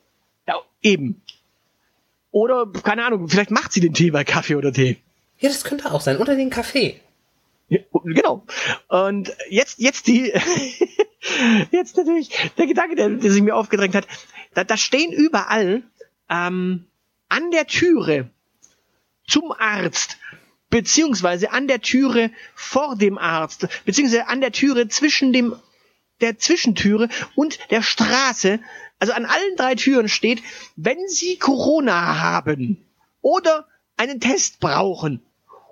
[0.47, 1.21] Ja, eben.
[2.31, 4.99] Oder, keine Ahnung, vielleicht macht sie den Tee bei Kaffee oder Tee.
[5.39, 6.19] Ja, das könnte auch sein.
[6.19, 7.01] Oder den Kaffee.
[7.69, 8.45] Genau.
[8.89, 10.25] Und jetzt, jetzt die,
[11.71, 14.07] jetzt natürlich der Gedanke, der, der sich mir aufgedrängt hat.
[14.53, 15.83] Da, da stehen überall
[16.29, 16.87] ähm,
[17.29, 18.31] an der Türe
[19.27, 20.19] zum Arzt,
[20.71, 25.57] beziehungsweise an der Türe vor dem Arzt, beziehungsweise an der Türe zwischen dem
[26.21, 28.61] der Zwischentüre und der Straße,
[28.99, 30.43] also an allen drei Türen steht,
[30.77, 32.85] wenn Sie Corona haben
[33.21, 35.23] oder einen Test brauchen,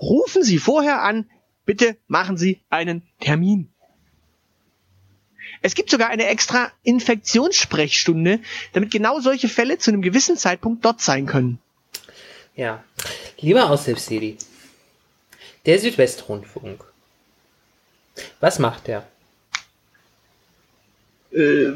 [0.00, 1.30] rufen Sie vorher an,
[1.64, 3.68] bitte machen Sie einen Termin.
[5.60, 8.40] Es gibt sogar eine extra Infektionssprechstunde,
[8.72, 11.58] damit genau solche Fälle zu einem gewissen Zeitpunkt dort sein können.
[12.56, 12.82] Ja.
[13.38, 14.38] Lieber Aushilfsjedi.
[15.66, 16.84] Der Südwestrundfunk.
[18.40, 19.06] Was macht der?
[21.32, 21.72] Äh,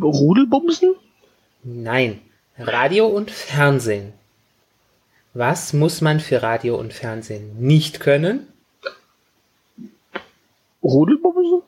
[0.00, 0.94] Rudelbumsen?
[1.62, 2.20] Nein.
[2.58, 4.12] Radio und Fernsehen.
[5.34, 8.48] Was muss man für Radio und Fernsehen nicht können?
[10.86, 11.62] Rudelbumsen?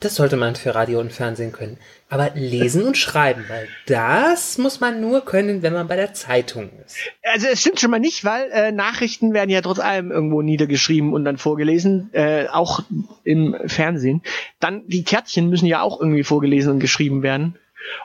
[0.00, 1.78] Das sollte man für Radio und Fernsehen können.
[2.08, 6.70] Aber lesen und schreiben, weil das muss man nur können, wenn man bei der Zeitung
[6.84, 6.96] ist.
[7.22, 11.12] Also es stimmt schon mal nicht, weil äh, Nachrichten werden ja trotz allem irgendwo niedergeschrieben
[11.12, 12.80] und dann vorgelesen, äh, auch
[13.22, 14.22] im Fernsehen.
[14.58, 17.54] Dann die Kärtchen müssen ja auch irgendwie vorgelesen und geschrieben werden.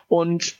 [0.07, 0.55] Und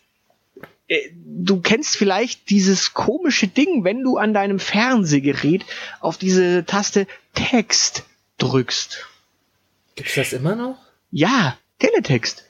[0.88, 5.64] äh, du kennst vielleicht dieses komische Ding, wenn du an deinem Fernsehgerät
[6.00, 8.07] auf diese Taste Text
[8.38, 9.06] drückst.
[9.96, 10.78] Gibt's das immer noch?
[11.12, 12.44] Ja, Teletext.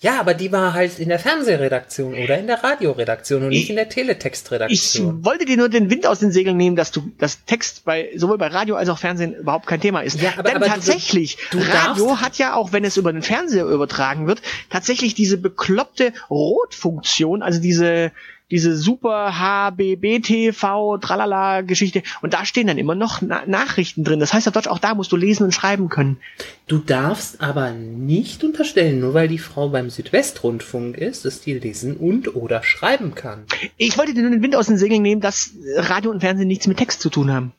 [0.00, 3.70] Ja, aber die war halt in der Fernsehredaktion oder in der Radioredaktion und nicht Ich-
[3.70, 5.24] in der Ich Teletextredaktion.
[5.24, 8.38] wollte dir nur den Wind aus den Segeln nehmen, dass du das Text bei sowohl
[8.38, 10.20] bei Radio als auch Fernsehen überhaupt kein Thema ist.
[10.22, 13.12] Ja, aber- Denn aber du- tatsächlich, du Radio darfst- hat ja auch, wenn es über
[13.12, 18.12] den Fernseher übertragen wird, tatsächlich diese bekloppte Rotfunktion, also diese
[18.50, 22.02] diese super HBBTV, tralala Geschichte.
[22.22, 24.20] Und da stehen dann immer noch Na Nachrichten drin.
[24.20, 26.18] Das heißt auf Deutsch, auch da musst du lesen und schreiben können.
[26.66, 31.96] Du darfst aber nicht unterstellen, nur weil die Frau beim Südwestrundfunk ist, dass die lesen
[31.96, 33.44] und oder schreiben kann.
[33.76, 36.66] Ich wollte dir nur den Wind aus den Segeln nehmen, dass Radio und Fernsehen nichts
[36.66, 37.52] mit Text zu tun haben.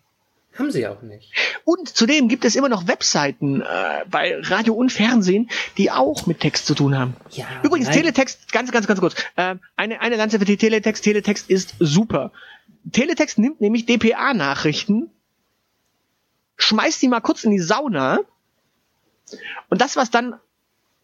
[0.59, 1.31] Haben sie auch nicht.
[1.63, 6.41] Und zudem gibt es immer noch Webseiten äh, bei Radio und Fernsehen, die auch mit
[6.41, 7.15] Text zu tun haben.
[7.31, 7.97] Ja, Übrigens, nein.
[7.97, 9.15] Teletext, ganz, ganz, ganz kurz.
[9.37, 11.03] Äh, eine, eine Lanze für die Teletext.
[11.03, 12.33] Teletext ist super.
[12.91, 15.09] Teletext nimmt nämlich DPA-Nachrichten,
[16.57, 18.19] schmeißt die mal kurz in die Sauna
[19.69, 20.35] und das, was dann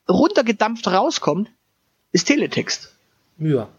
[0.09, 1.49] runtergedampft rauskommt,
[2.11, 2.93] ist Teletext.
[3.37, 3.69] Ja.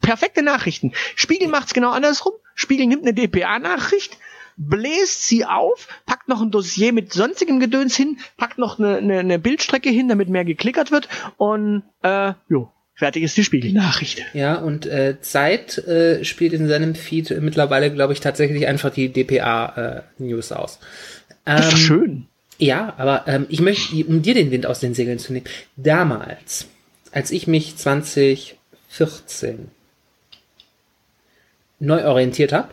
[0.00, 0.92] Perfekte Nachrichten.
[1.14, 2.34] Spiegel macht's genau andersrum.
[2.54, 4.18] Spiegel nimmt eine DPA-Nachricht,
[4.58, 9.20] bläst sie auf, packt noch ein Dossier mit sonstigem Gedöns hin, packt noch eine, eine,
[9.20, 14.24] eine Bildstrecke hin, damit mehr geklickert wird und äh, jo, fertig ist die Spiegelnachricht.
[14.34, 19.08] Ja, und äh, Zeit äh, spielt in seinem Feed mittlerweile, glaube ich, tatsächlich einfach die
[19.12, 20.80] DPA-News aus.
[21.44, 22.26] Das ist doch Ähm, schön.
[22.58, 26.66] Ja, aber ähm, ich möchte, um dir den Wind aus den Segeln zu nehmen, damals,
[27.12, 29.68] als ich mich 2014
[31.78, 32.70] neu orientiert habe,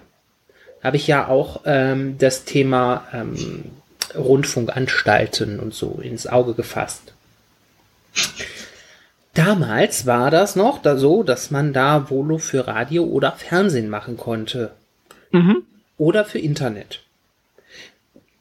[0.86, 3.66] habe ich ja auch ähm, das Thema ähm,
[4.16, 7.14] Rundfunkanstalten und so ins Auge gefasst.
[9.34, 14.16] Damals war das noch da so, dass man da Volo für Radio oder Fernsehen machen
[14.16, 14.72] konnte.
[15.32, 15.64] Mhm.
[15.98, 17.02] Oder für Internet.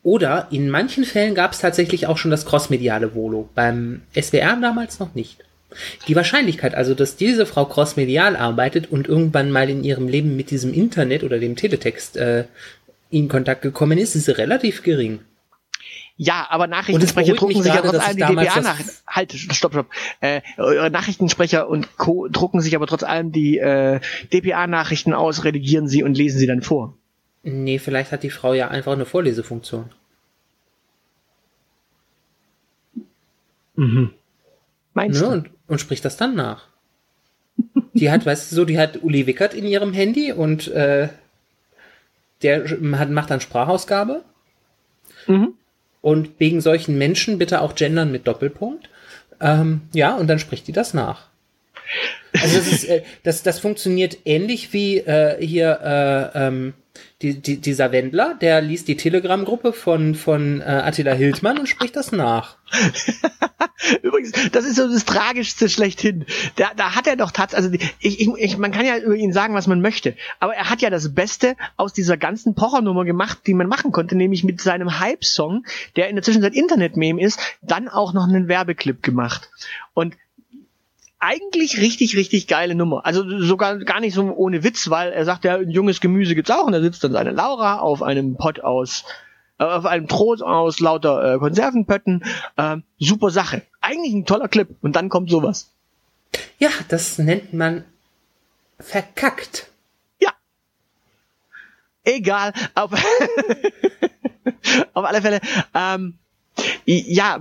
[0.05, 3.49] Oder in manchen Fällen gab es tatsächlich auch schon das crossmediale Volo.
[3.55, 5.43] Beim SWR damals noch nicht.
[6.09, 10.51] Die Wahrscheinlichkeit also, dass diese Frau crossmedial arbeitet und irgendwann mal in ihrem Leben mit
[10.51, 12.45] diesem Internet oder dem Teletext äh,
[13.11, 15.21] in Kontakt gekommen ist, ist relativ gering.
[16.17, 18.93] Ja, aber Nachrichtensprecher drucken sich ja gerade, trotz dass allem die DPA-Nachrichten.
[19.07, 19.87] Halt, stopp, stopp.
[20.21, 20.41] Äh,
[20.91, 22.29] Nachrichtensprecher und Co.
[22.29, 24.01] drucken sich aber trotz allem die äh,
[24.33, 26.97] DPA-Nachrichten aus, redigieren sie und lesen sie dann vor.
[27.43, 29.91] Nee, vielleicht hat die Frau ja einfach eine Vorlesefunktion.
[34.95, 35.27] Meinst Ne?
[35.27, 35.33] du?
[35.33, 36.69] Und, und spricht das dann nach.
[37.93, 41.09] Die hat, weißt du so, die hat Uli Wickert in ihrem Handy und äh,
[42.43, 42.65] der
[42.99, 44.25] hat, macht dann Sprachausgabe.
[45.27, 45.55] Mhm.
[46.01, 48.91] Und wegen solchen Menschen bitte auch gendern mit Doppelpunkt.
[49.41, 51.29] Ähm, ja, und dann spricht die das nach.
[52.41, 55.81] Also das, ist, äh, das, das funktioniert ähnlich wie äh, hier
[56.35, 56.75] äh, ähm,
[57.23, 61.97] die, die, dieser Wendler, der liest die Telegram-Gruppe von, von äh, Attila Hildmann und spricht
[61.97, 62.57] das nach.
[64.03, 66.27] Übrigens, das ist so das Tragischste schlechthin.
[66.57, 69.33] Da, da hat er doch tatsächlich, also ich, ich, ich, man kann ja über ihn
[69.33, 73.41] sagen, was man möchte, aber er hat ja das Beste aus dieser ganzen Pochernummer gemacht,
[73.47, 75.65] die man machen konnte, nämlich mit seinem Hype-Song,
[75.97, 79.51] der in der Zwischenzeit Internet-Meme ist, dann auch noch einen Werbeclip gemacht.
[79.95, 80.17] Und
[81.25, 83.07] eigentlich richtig, richtig geile Nummer.
[83.07, 86.51] Also sogar gar nicht so ohne Witz, weil er sagt, ja, ein junges Gemüse gibt's
[86.51, 89.05] auch und da sitzt dann seine Laura auf einem Pott aus,
[89.59, 92.25] äh, auf einem Trost aus lauter äh, Konservenpötten.
[92.59, 93.63] Ähm, super Sache.
[93.81, 94.69] Eigentlich ein toller Clip.
[94.83, 95.71] Und dann kommt sowas.
[96.59, 97.85] Ja, das nennt man
[98.79, 99.69] verkackt.
[100.21, 100.33] Ja.
[102.05, 102.53] Egal.
[102.75, 102.93] Auf,
[104.93, 105.41] auf alle Fälle.
[105.75, 106.19] Ähm,
[106.85, 107.41] ja,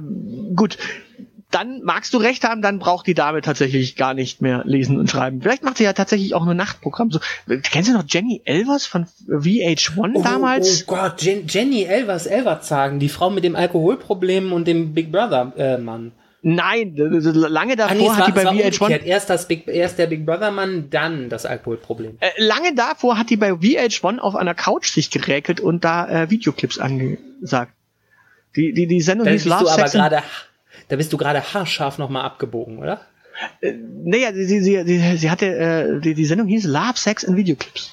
[0.56, 0.78] gut.
[1.54, 5.10] Dann magst du recht haben, dann braucht die Dame tatsächlich gar nicht mehr lesen und
[5.10, 5.39] schreiben.
[5.42, 7.12] Vielleicht macht sie ja tatsächlich auch ein Nachtprogramm.
[7.12, 10.86] So, kennst du noch Jenny Elvers von VH1 damals?
[10.88, 15.12] Oh Gott, Jen, Jenny Elvers Elvers sagen, die Frau mit dem Alkoholproblem und dem Big
[15.12, 16.12] Brother äh, Mann.
[16.42, 19.06] Nein, lange davor Ah, nee, hat war, die bei es war VH1 umgekehrt.
[19.06, 22.18] Erst, das Big, erst der Big Brother Mann, dann das Alkoholproblem.
[22.20, 26.30] äh, lange davor hat die bei VH1 auf einer Couch sich geräkelt und da äh,
[26.30, 27.74] Videoclips angesagt.
[28.56, 30.24] Die, die, die Sendung Da hieß bist du Love, aber Sex gerade,
[30.88, 33.02] da bist du gerade haarscharf nochmal abgebogen, oder?
[33.62, 37.91] Naja, sie, sie, sie, sie, hatte, äh, die, die Sendung hieß Love, Sex and Videoclips.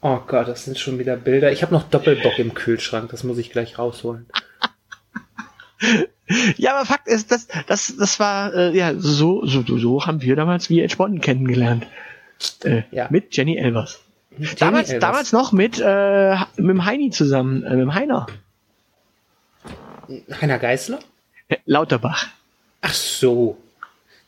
[0.00, 1.52] Oh Gott, das sind schon wieder Bilder.
[1.52, 4.26] Ich habe noch Doppelbock im Kühlschrank, das muss ich gleich rausholen.
[6.56, 10.36] Ja, aber Fakt ist, das, das, das war, äh, ja, so, so, so haben wir
[10.36, 11.86] damals VH Bonn kennengelernt.
[12.64, 13.08] Äh, Ja.
[13.10, 14.00] Mit Jenny Elvers.
[14.38, 15.00] Jenny damals, Elvers.
[15.00, 18.26] damals noch mit, äh, mit dem Heini zusammen, äh, mit dem Heiner.
[20.40, 21.00] Heiner Geißler?
[21.48, 22.28] Äh, Lauterbach.
[22.80, 23.58] Ach so.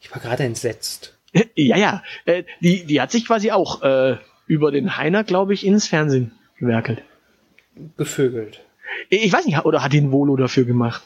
[0.00, 1.16] Ich war gerade entsetzt.
[1.32, 2.02] Äh, ja, ja.
[2.24, 4.16] Äh, die, die hat sich quasi auch äh,
[4.46, 7.02] über den Heiner, glaube ich, ins Fernsehen gewerkelt.
[7.96, 8.60] Bevögelt.
[9.08, 11.02] Ich weiß nicht, oder hat die ein Volo dafür gemacht?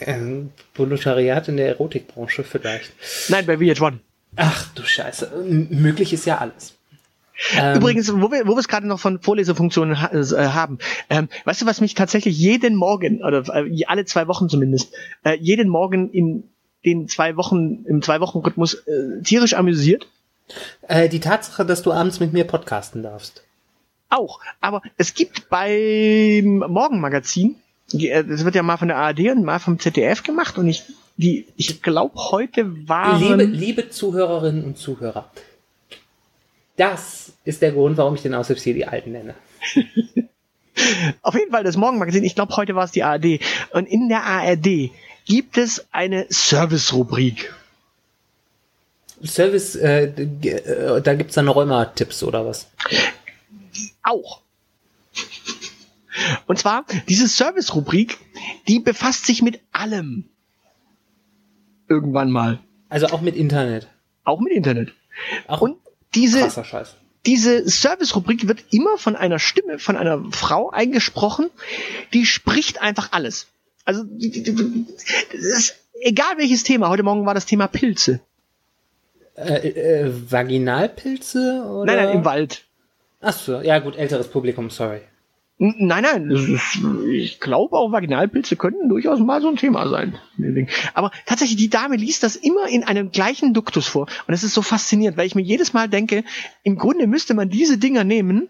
[0.00, 2.92] Ähm, Volontariat in der Erotikbranche vielleicht.
[3.28, 3.98] Nein, bei VH1.
[4.36, 5.32] Ach du Scheiße.
[5.34, 6.76] M möglich ist ja alles.
[7.56, 10.78] Ähm, Übrigens, wo wir, wo wir es gerade noch von Vorlesefunktionen ha äh, haben,
[11.10, 14.92] ähm, weißt du, was mich tatsächlich jeden Morgen, oder äh, alle zwei Wochen zumindest,
[15.24, 16.44] äh, jeden Morgen in
[16.84, 20.06] den zwei Wochen, im zwei Wochen Rhythmus äh, tierisch amüsiert.
[20.88, 23.44] Äh, die Tatsache, dass du abends mit mir podcasten darfst.
[24.10, 24.40] Auch.
[24.60, 27.56] Aber es gibt beim Morgenmagazin,
[27.94, 30.84] äh, das wird ja mal von der ARD und mal vom ZDF gemacht und ich,
[31.16, 33.20] die, ich glaube, heute waren.
[33.20, 35.30] Liebe, liebe Zuhörerinnen und Zuhörer,
[36.76, 39.34] das ist der Grund, warum ich den Aushilfs hier die Alten nenne.
[41.22, 43.40] Auf jeden Fall das Morgenmagazin, ich glaube, heute war es die ARD.
[43.72, 44.90] Und in der ARD
[45.26, 47.52] gibt es eine Service-Rubrik.
[49.24, 52.68] Service, äh, äh, da gibt's dann Rheuma-Tipps oder was?
[54.02, 54.40] Auch.
[56.46, 58.18] Und zwar, diese Service-Rubrik,
[58.66, 60.24] die befasst sich mit allem.
[61.88, 62.58] Irgendwann mal.
[62.88, 63.88] Also auch mit Internet.
[64.24, 64.92] Auch mit Internet.
[65.46, 65.81] Auch Und
[66.14, 66.50] diese,
[67.26, 71.50] diese Service-Rubrik wird immer von einer Stimme, von einer Frau eingesprochen,
[72.12, 73.46] die spricht einfach alles.
[73.84, 74.04] Also,
[75.32, 76.88] ist egal welches Thema.
[76.88, 78.20] Heute Morgen war das Thema Pilze.
[79.34, 81.94] Äh, äh, Vaginalpilze oder?
[81.94, 82.64] Nein, nein, im Wald.
[83.20, 85.00] Ach so, ja gut, älteres Publikum, sorry.
[85.58, 90.18] Nein, nein, ist, ich glaube auch Vaginalpilze könnten durchaus mal so ein Thema sein.
[90.94, 94.08] Aber tatsächlich, die Dame liest das immer in einem gleichen Duktus vor.
[94.26, 96.24] Und es ist so faszinierend, weil ich mir jedes Mal denke,
[96.64, 98.48] im Grunde müsste man diese Dinger nehmen,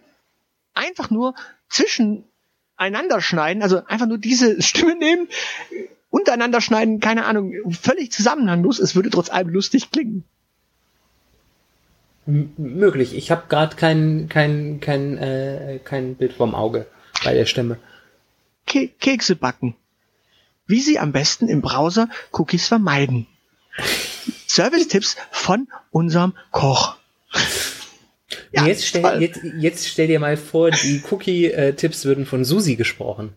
[0.73, 1.35] einfach nur
[1.69, 5.29] zwischeneinander schneiden, also einfach nur diese Stimme nehmen,
[6.09, 10.25] untereinander schneiden, keine Ahnung, völlig zusammenhanglos, es würde trotz allem lustig klingen.
[12.27, 13.15] M möglich.
[13.15, 16.87] Ich habe gerade kein, kein, kein, äh, kein Bild vorm Auge
[17.25, 17.79] bei der Stimme.
[18.67, 19.75] Ke Kekse backen.
[20.67, 23.27] Wie Sie am besten im Browser Cookies vermeiden.
[24.47, 26.97] Service-Tipps von unserem Koch.
[28.55, 33.35] Und jetzt, stell, jetzt, jetzt stell dir mal vor, die Cookie-Tipps würden von Susi gesprochen.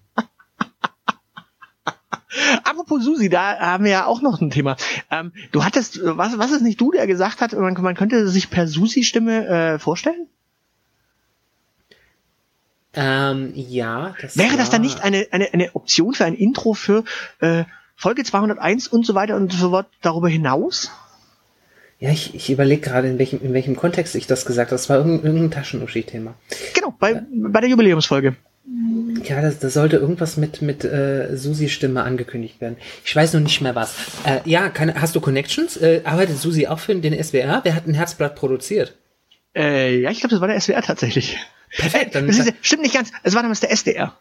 [2.86, 4.78] Apropos Susi, da haben wir ja auch noch ein Thema.
[5.10, 8.28] Ähm, du hattest, äh, was, was ist nicht du, der gesagt hat, man, man könnte
[8.28, 10.28] sich per Susi-Stimme äh, vorstellen?
[12.94, 17.04] Ähm, ja, das Wäre das dann nicht eine, eine, eine Option für ein Intro für
[17.40, 17.64] äh,
[17.96, 20.92] Folge 201 und so weiter und so fort darüber hinaus?
[22.00, 24.76] Ja, ich, ich überlege gerade, in welchem, in welchem Kontext ich das gesagt habe.
[24.76, 26.36] Das war irgendein, irgendein Taschenuschi-Thema.
[26.76, 28.36] Genau, bei, bei der Jubiläumsfolge.
[29.24, 32.78] Ja, das, das sollte irgendwas mit, mit äh, Susis Stimme angekündigt werden.
[33.04, 33.94] Ich weiß noch nicht mehr was.
[34.26, 35.78] Äh, ja, keine, hast du Connections?
[35.78, 37.62] Äh, arbeitet Susi auch für den SWR?
[37.64, 38.96] Wer hat ein Herzblatt produziert?
[39.56, 41.38] Äh, ja, ich glaube, das war der SWR tatsächlich.
[41.78, 44.14] Perfekt, dann Das ist, stimmt nicht ganz, es war damals der SDR.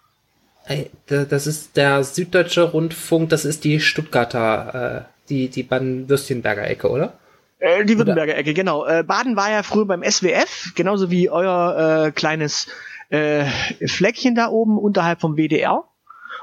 [1.07, 6.89] Da- das ist der Süddeutsche Rundfunk, das ist die Stuttgarter, äh, die, die Baden-Würstchenberger Ecke,
[6.91, 7.15] oder?
[7.59, 8.87] Äh, die Württemberger Ecke, genau.
[8.87, 12.69] Äh, Baden war ja früher beim SWF, genauso wie euer äh, kleines
[13.15, 13.45] äh,
[13.87, 15.85] Fleckchen da oben unterhalb vom WDR.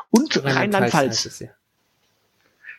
[0.10, 1.25] Und Rheinland-Pfalz.
[1.25, 1.47] es ja.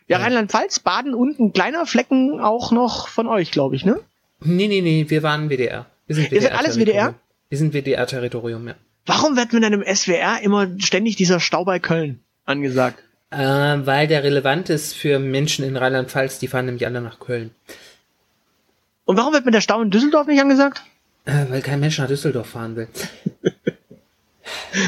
[0.09, 4.01] Ja, Rheinland-Pfalz, Baden und ein kleiner Flecken auch noch von euch, glaube ich, ne?
[4.41, 5.87] Nee, nee, nee, wir waren WDR.
[6.07, 7.15] Wir sind Ihr seid alles WDR?
[7.49, 8.75] Wir sind WDR-Territorium, ja.
[9.07, 13.03] Warum wird mit einem SWR immer ständig dieser Stau bei Köln angesagt?
[13.31, 17.51] Äh, weil der relevant ist für Menschen in Rheinland-Pfalz, die fahren nämlich alle nach Köln.
[19.05, 20.83] Und warum wird mit der Stau in Düsseldorf nicht angesagt?
[21.25, 22.89] Äh, weil kein Mensch nach Düsseldorf fahren will.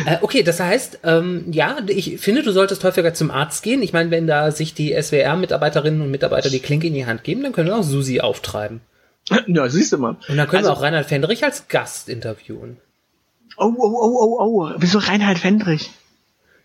[0.07, 3.83] äh, okay, das heißt, ähm, ja, ich finde, du solltest häufiger zum Arzt gehen.
[3.83, 7.42] Ich meine, wenn da sich die SWR-Mitarbeiterinnen und Mitarbeiter die Klinke in die Hand geben,
[7.42, 8.81] dann können wir auch Susi auftreiben.
[9.46, 10.16] Ja, siehst du mal.
[10.29, 12.77] Und dann können Also- wir auch Reinhard Fendrich als Gast interviewen.
[13.57, 14.74] Oh, oh, oh, oh, oh.
[14.79, 15.90] Wieso Reinhard Fendrich?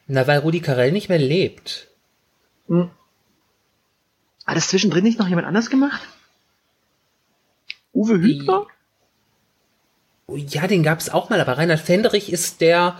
[0.08, 1.88] Na, weil Rudi Carell nicht mehr lebt.
[2.70, 6.02] Hat das zwischendrin nicht noch jemand anders gemacht?
[7.94, 8.62] Uwe Hübner?
[8.62, 8.68] Oh,
[10.36, 12.98] Ja, den gab es auch mal, aber Reinhard Fendrich ist der.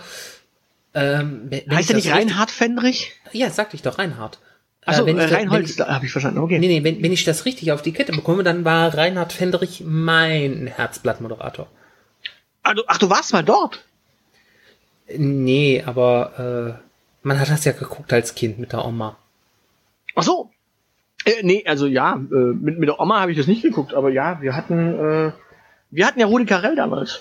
[0.94, 3.12] Ähm, Heißt er nicht Reinhard Fendrich?
[3.32, 4.38] Ja, sagte ich doch, Reinhard.
[4.86, 6.38] Wenn äh, ich da- Reinhold, habe ich verstanden.
[6.40, 6.58] Okay.
[6.58, 9.82] Nee, nee, wenn, wenn ich das richtig auf die Kette bekomme, dann war Reinhard Fendrich
[9.86, 11.68] mein Herzblattmoderator.
[12.74, 13.84] Du, ach, du warst mal dort.
[15.16, 16.82] Nee, aber äh,
[17.22, 19.16] man hat das ja geguckt als Kind mit der Oma.
[20.14, 20.50] Ach so.
[21.24, 24.10] Äh, nee, also ja, äh, mit, mit der Oma habe ich das nicht geguckt, aber
[24.10, 25.32] ja, wir hatten, äh,
[25.90, 27.20] wir hatten ja Rudi Carell damals.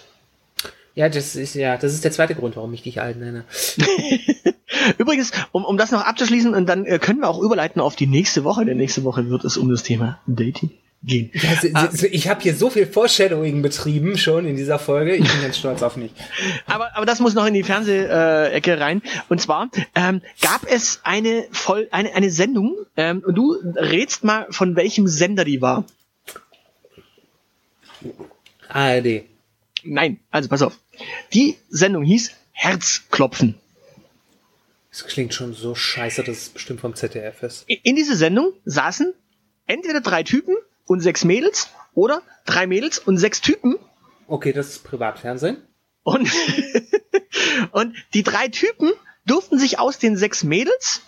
[0.95, 3.45] Ja, das ist ja, das ist der zweite Grund, warum ich dich alt nenne.
[4.97, 8.07] Übrigens, um, um das noch abzuschließen, und dann äh, können wir auch überleiten auf die
[8.07, 10.71] nächste Woche, denn nächste Woche wird es um das Thema Dating
[11.03, 11.31] gehen.
[11.33, 11.89] Ja, Ah.
[12.11, 15.15] ich habe hier so viel Foreshadowing betrieben schon in dieser Folge.
[15.15, 16.11] Ich bin ganz stolz auf mich.
[16.65, 19.01] Aber, aber das muss noch in die Fernsehecke rein.
[19.29, 24.47] Und zwar ähm, gab es eine, voll, eine, eine Sendung, ähm, und du rätst mal,
[24.49, 25.85] von welchem Sender die war.
[28.69, 29.23] ARD.
[29.83, 30.77] Nein, also pass auf.
[31.33, 33.55] Die Sendung hieß Herzklopfen.
[34.91, 37.65] Das klingt schon so scheiße, dass es bestimmt vom ZDF ist.
[37.67, 39.13] In dieser Sendung saßen
[39.65, 40.55] entweder drei Typen
[40.85, 43.75] und sechs Mädels oder drei Mädels und sechs Typen
[44.27, 45.57] Okay, das ist Privatfernsehen.
[46.03, 46.29] und,
[47.71, 48.91] und die drei Typen
[49.25, 51.01] durften sich aus den sechs Mädels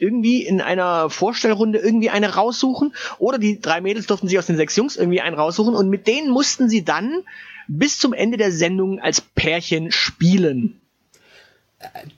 [0.00, 4.56] irgendwie in einer Vorstellrunde irgendwie eine raussuchen oder die drei Mädels durften sich aus den
[4.56, 7.22] sechs Jungs irgendwie einen raussuchen und mit denen mussten sie dann
[7.68, 10.80] bis zum Ende der Sendung als Pärchen spielen.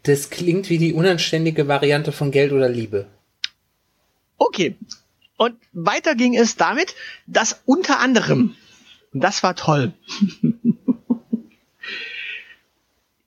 [0.03, 3.07] Das klingt wie die unanständige Variante von Geld oder Liebe.
[4.37, 4.77] Okay.
[5.37, 6.95] Und weiter ging es damit,
[7.27, 8.57] dass unter anderem,
[9.13, 9.93] und das war toll,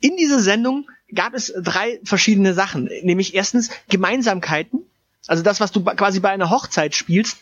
[0.01, 2.89] in dieser Sendung gab es drei verschiedene Sachen.
[3.03, 4.81] Nämlich erstens Gemeinsamkeiten,
[5.27, 7.37] also das, was du quasi bei einer Hochzeit spielst,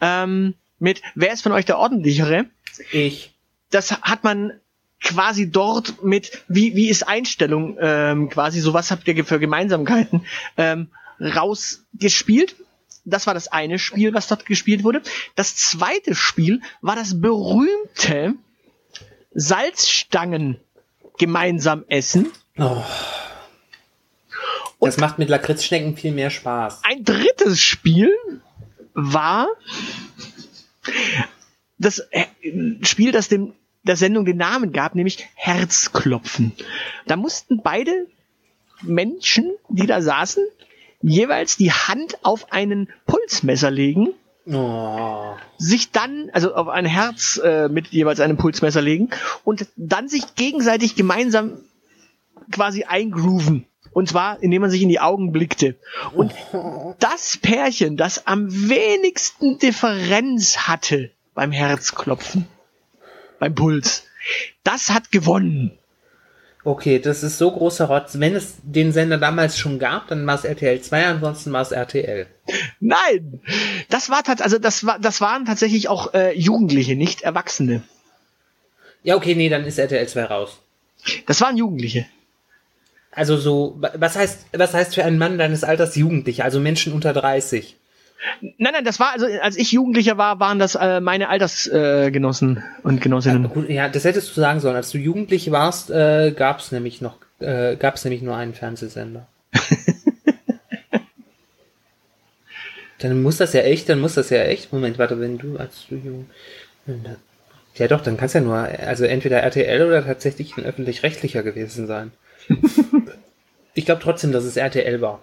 [0.00, 2.46] ähm, mit wer ist von euch der ordentlichere?
[2.92, 3.34] Ich.
[3.70, 4.52] das hat man
[5.00, 10.26] quasi dort mit, wie, wie ist Einstellung, ähm, quasi, so was habt ihr für Gemeinsamkeiten,
[10.56, 10.88] ähm,
[11.20, 12.56] rausgespielt.
[13.04, 15.02] Das war das eine Spiel, was dort gespielt wurde.
[15.34, 18.34] Das zweite Spiel war das berühmte
[19.32, 20.60] Salzstangen
[21.18, 22.30] gemeinsam essen.
[22.58, 22.82] Oh.
[24.80, 26.80] Das macht mit Lakritzschnecken viel mehr Spaß.
[26.84, 28.10] Ein drittes Spiel
[28.94, 29.48] war
[31.78, 32.24] das äh,
[32.82, 36.52] Spiel, das dem der Sendung den Namen gab, nämlich Herzklopfen.
[37.06, 38.06] Da mussten beide
[38.82, 40.44] Menschen, die da saßen,
[41.00, 44.10] jeweils die Hand auf einen Pulsmesser legen,
[44.50, 45.34] Oh.
[45.58, 49.10] sich dann, also auf ein Herz äh, mit jeweils einem Pulsmesser legen
[49.44, 51.58] und dann sich gegenseitig gemeinsam
[52.50, 53.66] quasi eingrooven.
[53.92, 55.76] Und zwar, indem man sich in die Augen blickte.
[56.14, 56.32] Und
[57.00, 62.46] das Pärchen, das am wenigsten Differenz hatte beim Herzklopfen,
[63.38, 64.04] beim Puls,
[64.62, 65.78] das hat gewonnen.
[66.64, 68.18] Okay, das ist so großer Rotz.
[68.18, 71.72] Wenn es den Sender damals schon gab, dann war es RTL 2, ansonsten war es
[71.72, 72.26] RTL.
[72.80, 73.40] Nein,
[73.88, 77.82] das war tats also das war, das waren tatsächlich auch äh, Jugendliche, nicht Erwachsene.
[79.02, 80.58] Ja, okay, nee, dann ist RTL 2 raus.
[81.26, 82.06] Das waren Jugendliche.
[83.18, 87.12] Also so, was heißt, was heißt für einen Mann deines Alters Jugendliche, also Menschen unter
[87.12, 87.76] 30?
[88.40, 92.86] Nein, nein, das war also, als ich Jugendlicher war, waren das äh, meine Altersgenossen äh,
[92.86, 93.48] und Genossinnen.
[93.48, 94.76] Gut, ja, das hättest du sagen sollen.
[94.76, 98.54] Als du jugendlich warst, äh, gab es nämlich noch, äh, gab es nämlich nur einen
[98.54, 99.26] Fernsehsender.
[103.00, 104.72] dann muss das ja echt, dann muss das ja echt.
[104.72, 106.26] Moment, warte, wenn du als du jung.
[107.74, 111.88] Ja doch, dann kann es ja nur, also entweder RTL oder tatsächlich ein öffentlich-rechtlicher gewesen
[111.88, 112.12] sein.
[113.78, 115.22] ich glaube trotzdem, dass es RTL war.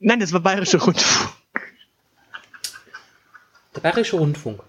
[0.00, 1.32] Nein, das war Bayerische Rundfunk.
[3.76, 4.60] Der Bayerische Rundfunk.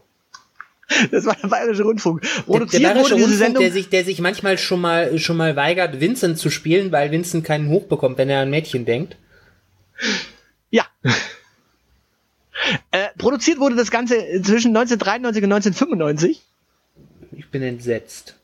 [1.09, 2.21] Das war der Bayerische Rundfunk.
[2.21, 3.63] Der, der Produziert Bayerische wurde diese Rundfunk, Sendung.
[3.63, 7.43] der sich, der sich manchmal schon mal, schon mal weigert, Vincent zu spielen, weil Vincent
[7.43, 9.17] keinen Hoch bekommt, wenn er an Mädchen denkt.
[10.69, 10.85] Ja.
[12.91, 16.41] Äh, produziert wurde das Ganze zwischen 1993 und 1995.
[17.31, 18.35] Ich bin entsetzt.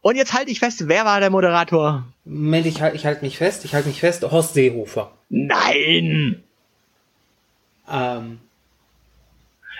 [0.00, 2.04] Und jetzt halte ich fest, wer war der Moderator?
[2.24, 5.12] Moment, ich halte ich halt mich fest, ich halte mich fest, Horst Seehofer.
[5.28, 6.42] Nein!
[7.90, 8.38] Ähm,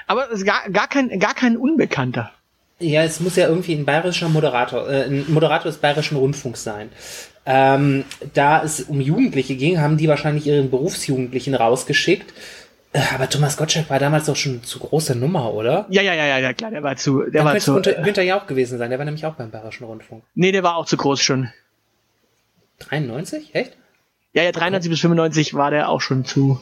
[0.07, 2.33] Aber es ist gar, gar, kein, gar kein Unbekannter.
[2.81, 6.89] ja, es muss ja irgendwie ein bayerischer Moderator, äh, ein Moderator des Bayerischen Rundfunks sein.
[7.45, 12.33] Ähm, da es um Jugendliche ging, haben die wahrscheinlich ihren Berufsjugendlichen rausgeschickt.
[13.15, 15.87] Aber Thomas Gottschalk war damals doch schon zu große Nummer, oder?
[15.89, 17.99] Ja, ja, ja, ja, ja, klar, der war zu, der Dann war könnte zu, Günther,
[17.99, 20.25] äh, Günther Jauch gewesen sein, der war nämlich auch beim Bayerischen Rundfunk.
[20.35, 21.51] nee, der war auch zu groß schon.
[22.81, 23.55] 93?
[23.55, 23.77] Echt?
[24.35, 26.61] Ja, ja, 93 bis 95 war der auch schon zu,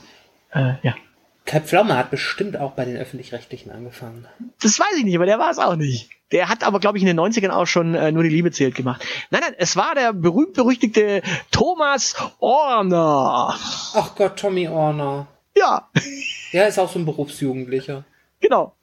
[0.52, 0.94] äh, ja.
[1.46, 4.26] Kai Pflaume hat bestimmt auch bei den Öffentlich-Rechtlichen angefangen.
[4.62, 6.10] Das weiß ich nicht, aber der war es auch nicht.
[6.30, 8.76] Der hat aber, glaube ich, in den 90ern auch schon äh, nur die Liebe zählt
[8.76, 9.04] gemacht.
[9.30, 13.56] Nein, nein, es war der berühmt-berüchtigte Thomas Orner.
[13.94, 15.26] Ach Gott, Tommy Orner.
[15.60, 15.88] Ja,
[16.52, 18.04] Der ist auch so ein Berufsjugendlicher.
[18.40, 18.74] genau.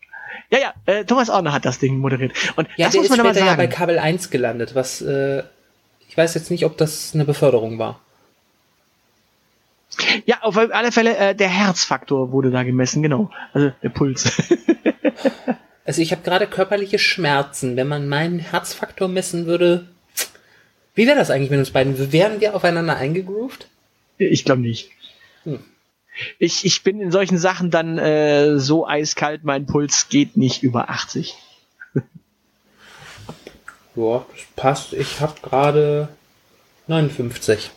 [0.52, 2.32] Ja, ja, äh, Thomas Orner hat das Ding moderiert.
[2.56, 3.68] Und Ja, das der muss ist man aber später ja bei.
[3.68, 5.44] Kabel 1 gelandet, was, äh,
[6.08, 8.00] ich weiß jetzt nicht, ob das eine Beförderung war.
[10.26, 13.32] Ja, auf alle Fälle, äh, der Herzfaktor wurde da gemessen, genau.
[13.54, 14.32] Also der Puls.
[15.86, 17.78] Also ich habe gerade körperliche Schmerzen.
[17.78, 19.88] Wenn man meinen Herzfaktor messen würde,
[20.96, 22.12] wie wäre das eigentlich mit uns beiden?
[22.12, 23.70] Wären wir aufeinander eingegroovt?
[24.18, 24.92] ich glaube nicht.
[25.46, 25.64] Hm.
[26.39, 30.89] Ich, ich bin in solchen Sachen dann äh, so eiskalt, mein Puls geht nicht über
[30.89, 31.36] 80.
[33.95, 34.93] Ja, das passt.
[34.93, 36.09] Ich habe gerade
[36.88, 37.72] 59.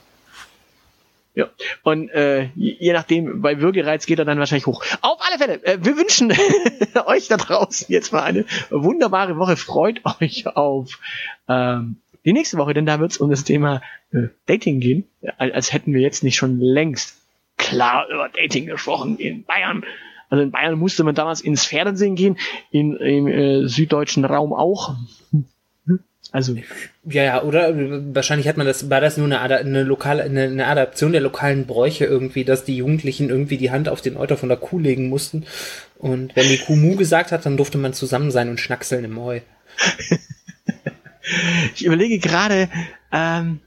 [1.34, 1.48] Ja.
[1.82, 4.84] Und äh, je nachdem, bei Würgereiz geht er dann wahrscheinlich hoch.
[5.00, 6.32] Auf alle Fälle, äh, wir wünschen
[7.06, 9.56] euch da draußen jetzt mal eine wunderbare Woche.
[9.56, 10.98] Freut euch auf
[11.48, 13.80] ähm, die nächste Woche, denn da wird es um das Thema
[14.12, 15.08] äh, Dating gehen.
[15.22, 17.16] Ja, als hätten wir jetzt nicht schon längst
[17.60, 19.84] klar über Dating gesprochen in Bayern.
[20.28, 22.38] Also in Bayern musste man damals ins Fernsehen gehen,
[22.70, 24.94] in, im äh, süddeutschen Raum auch.
[26.32, 26.54] Also
[27.04, 27.74] Ja, ja, oder
[28.14, 31.66] wahrscheinlich hat man das, war das nur eine, eine lokale, eine, eine Adaption der lokalen
[31.66, 35.08] Bräuche irgendwie, dass die Jugendlichen irgendwie die Hand auf den Euter von der Kuh legen
[35.08, 35.44] mussten.
[35.98, 39.18] Und wenn die Kuh Mu gesagt hat, dann durfte man zusammen sein und schnackseln im
[39.18, 39.40] Heu.
[41.74, 42.68] ich überlege gerade,
[43.12, 43.58] ähm,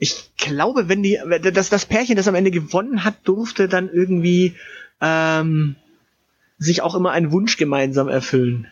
[0.00, 1.20] ich glaube, wenn die,
[1.52, 4.56] das, das Pärchen, das am Ende gewonnen hat, durfte dann irgendwie
[5.02, 5.76] ähm,
[6.58, 8.66] sich auch immer einen Wunsch gemeinsam erfüllen.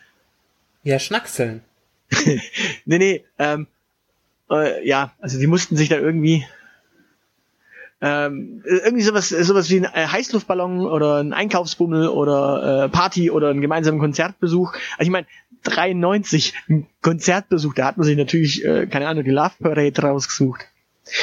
[0.83, 1.63] Ja, schnackseln.
[2.87, 3.67] Nee, nee, ähm,
[4.51, 6.47] äh, ja, also die mussten sich da irgendwie
[8.01, 13.51] ähm, irgendwie sowas, sowas wie ein äh, Heißluftballon oder ein Einkaufsbummel oder äh, Party oder
[13.51, 14.73] einen gemeinsamen Konzertbesuch.
[14.97, 15.27] Also ich meine,
[15.65, 20.69] 93, ein Konzertbesuch, da hat man sich natürlich, äh, keine Ahnung, die Love Parade rausgesucht.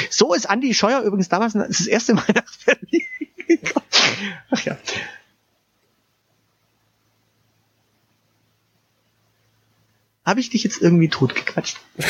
[0.09, 3.07] So ist Andy Scheuer übrigens damals das erste Mal nach Berlin
[3.47, 3.86] gekommen.
[4.51, 4.77] Ach ja.
[10.25, 11.77] Habe ich dich jetzt irgendwie totgequatscht?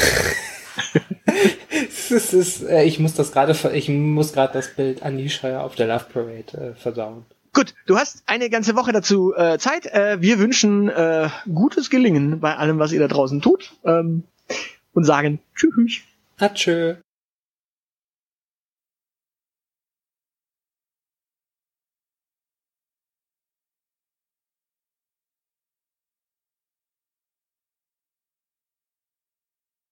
[2.09, 5.87] Ist, äh, ich muss das gerade, ich muss gerade das Bild Andi Scheuer auf der
[5.87, 7.25] Love Parade äh, verdauen.
[7.53, 9.85] Gut, du hast eine ganze Woche dazu äh, Zeit.
[9.87, 14.23] Äh, wir wünschen äh, gutes Gelingen bei allem, was ihr da draußen tut ähm,
[14.93, 16.01] und sagen Tschüss.
[16.37, 16.95] Atschö.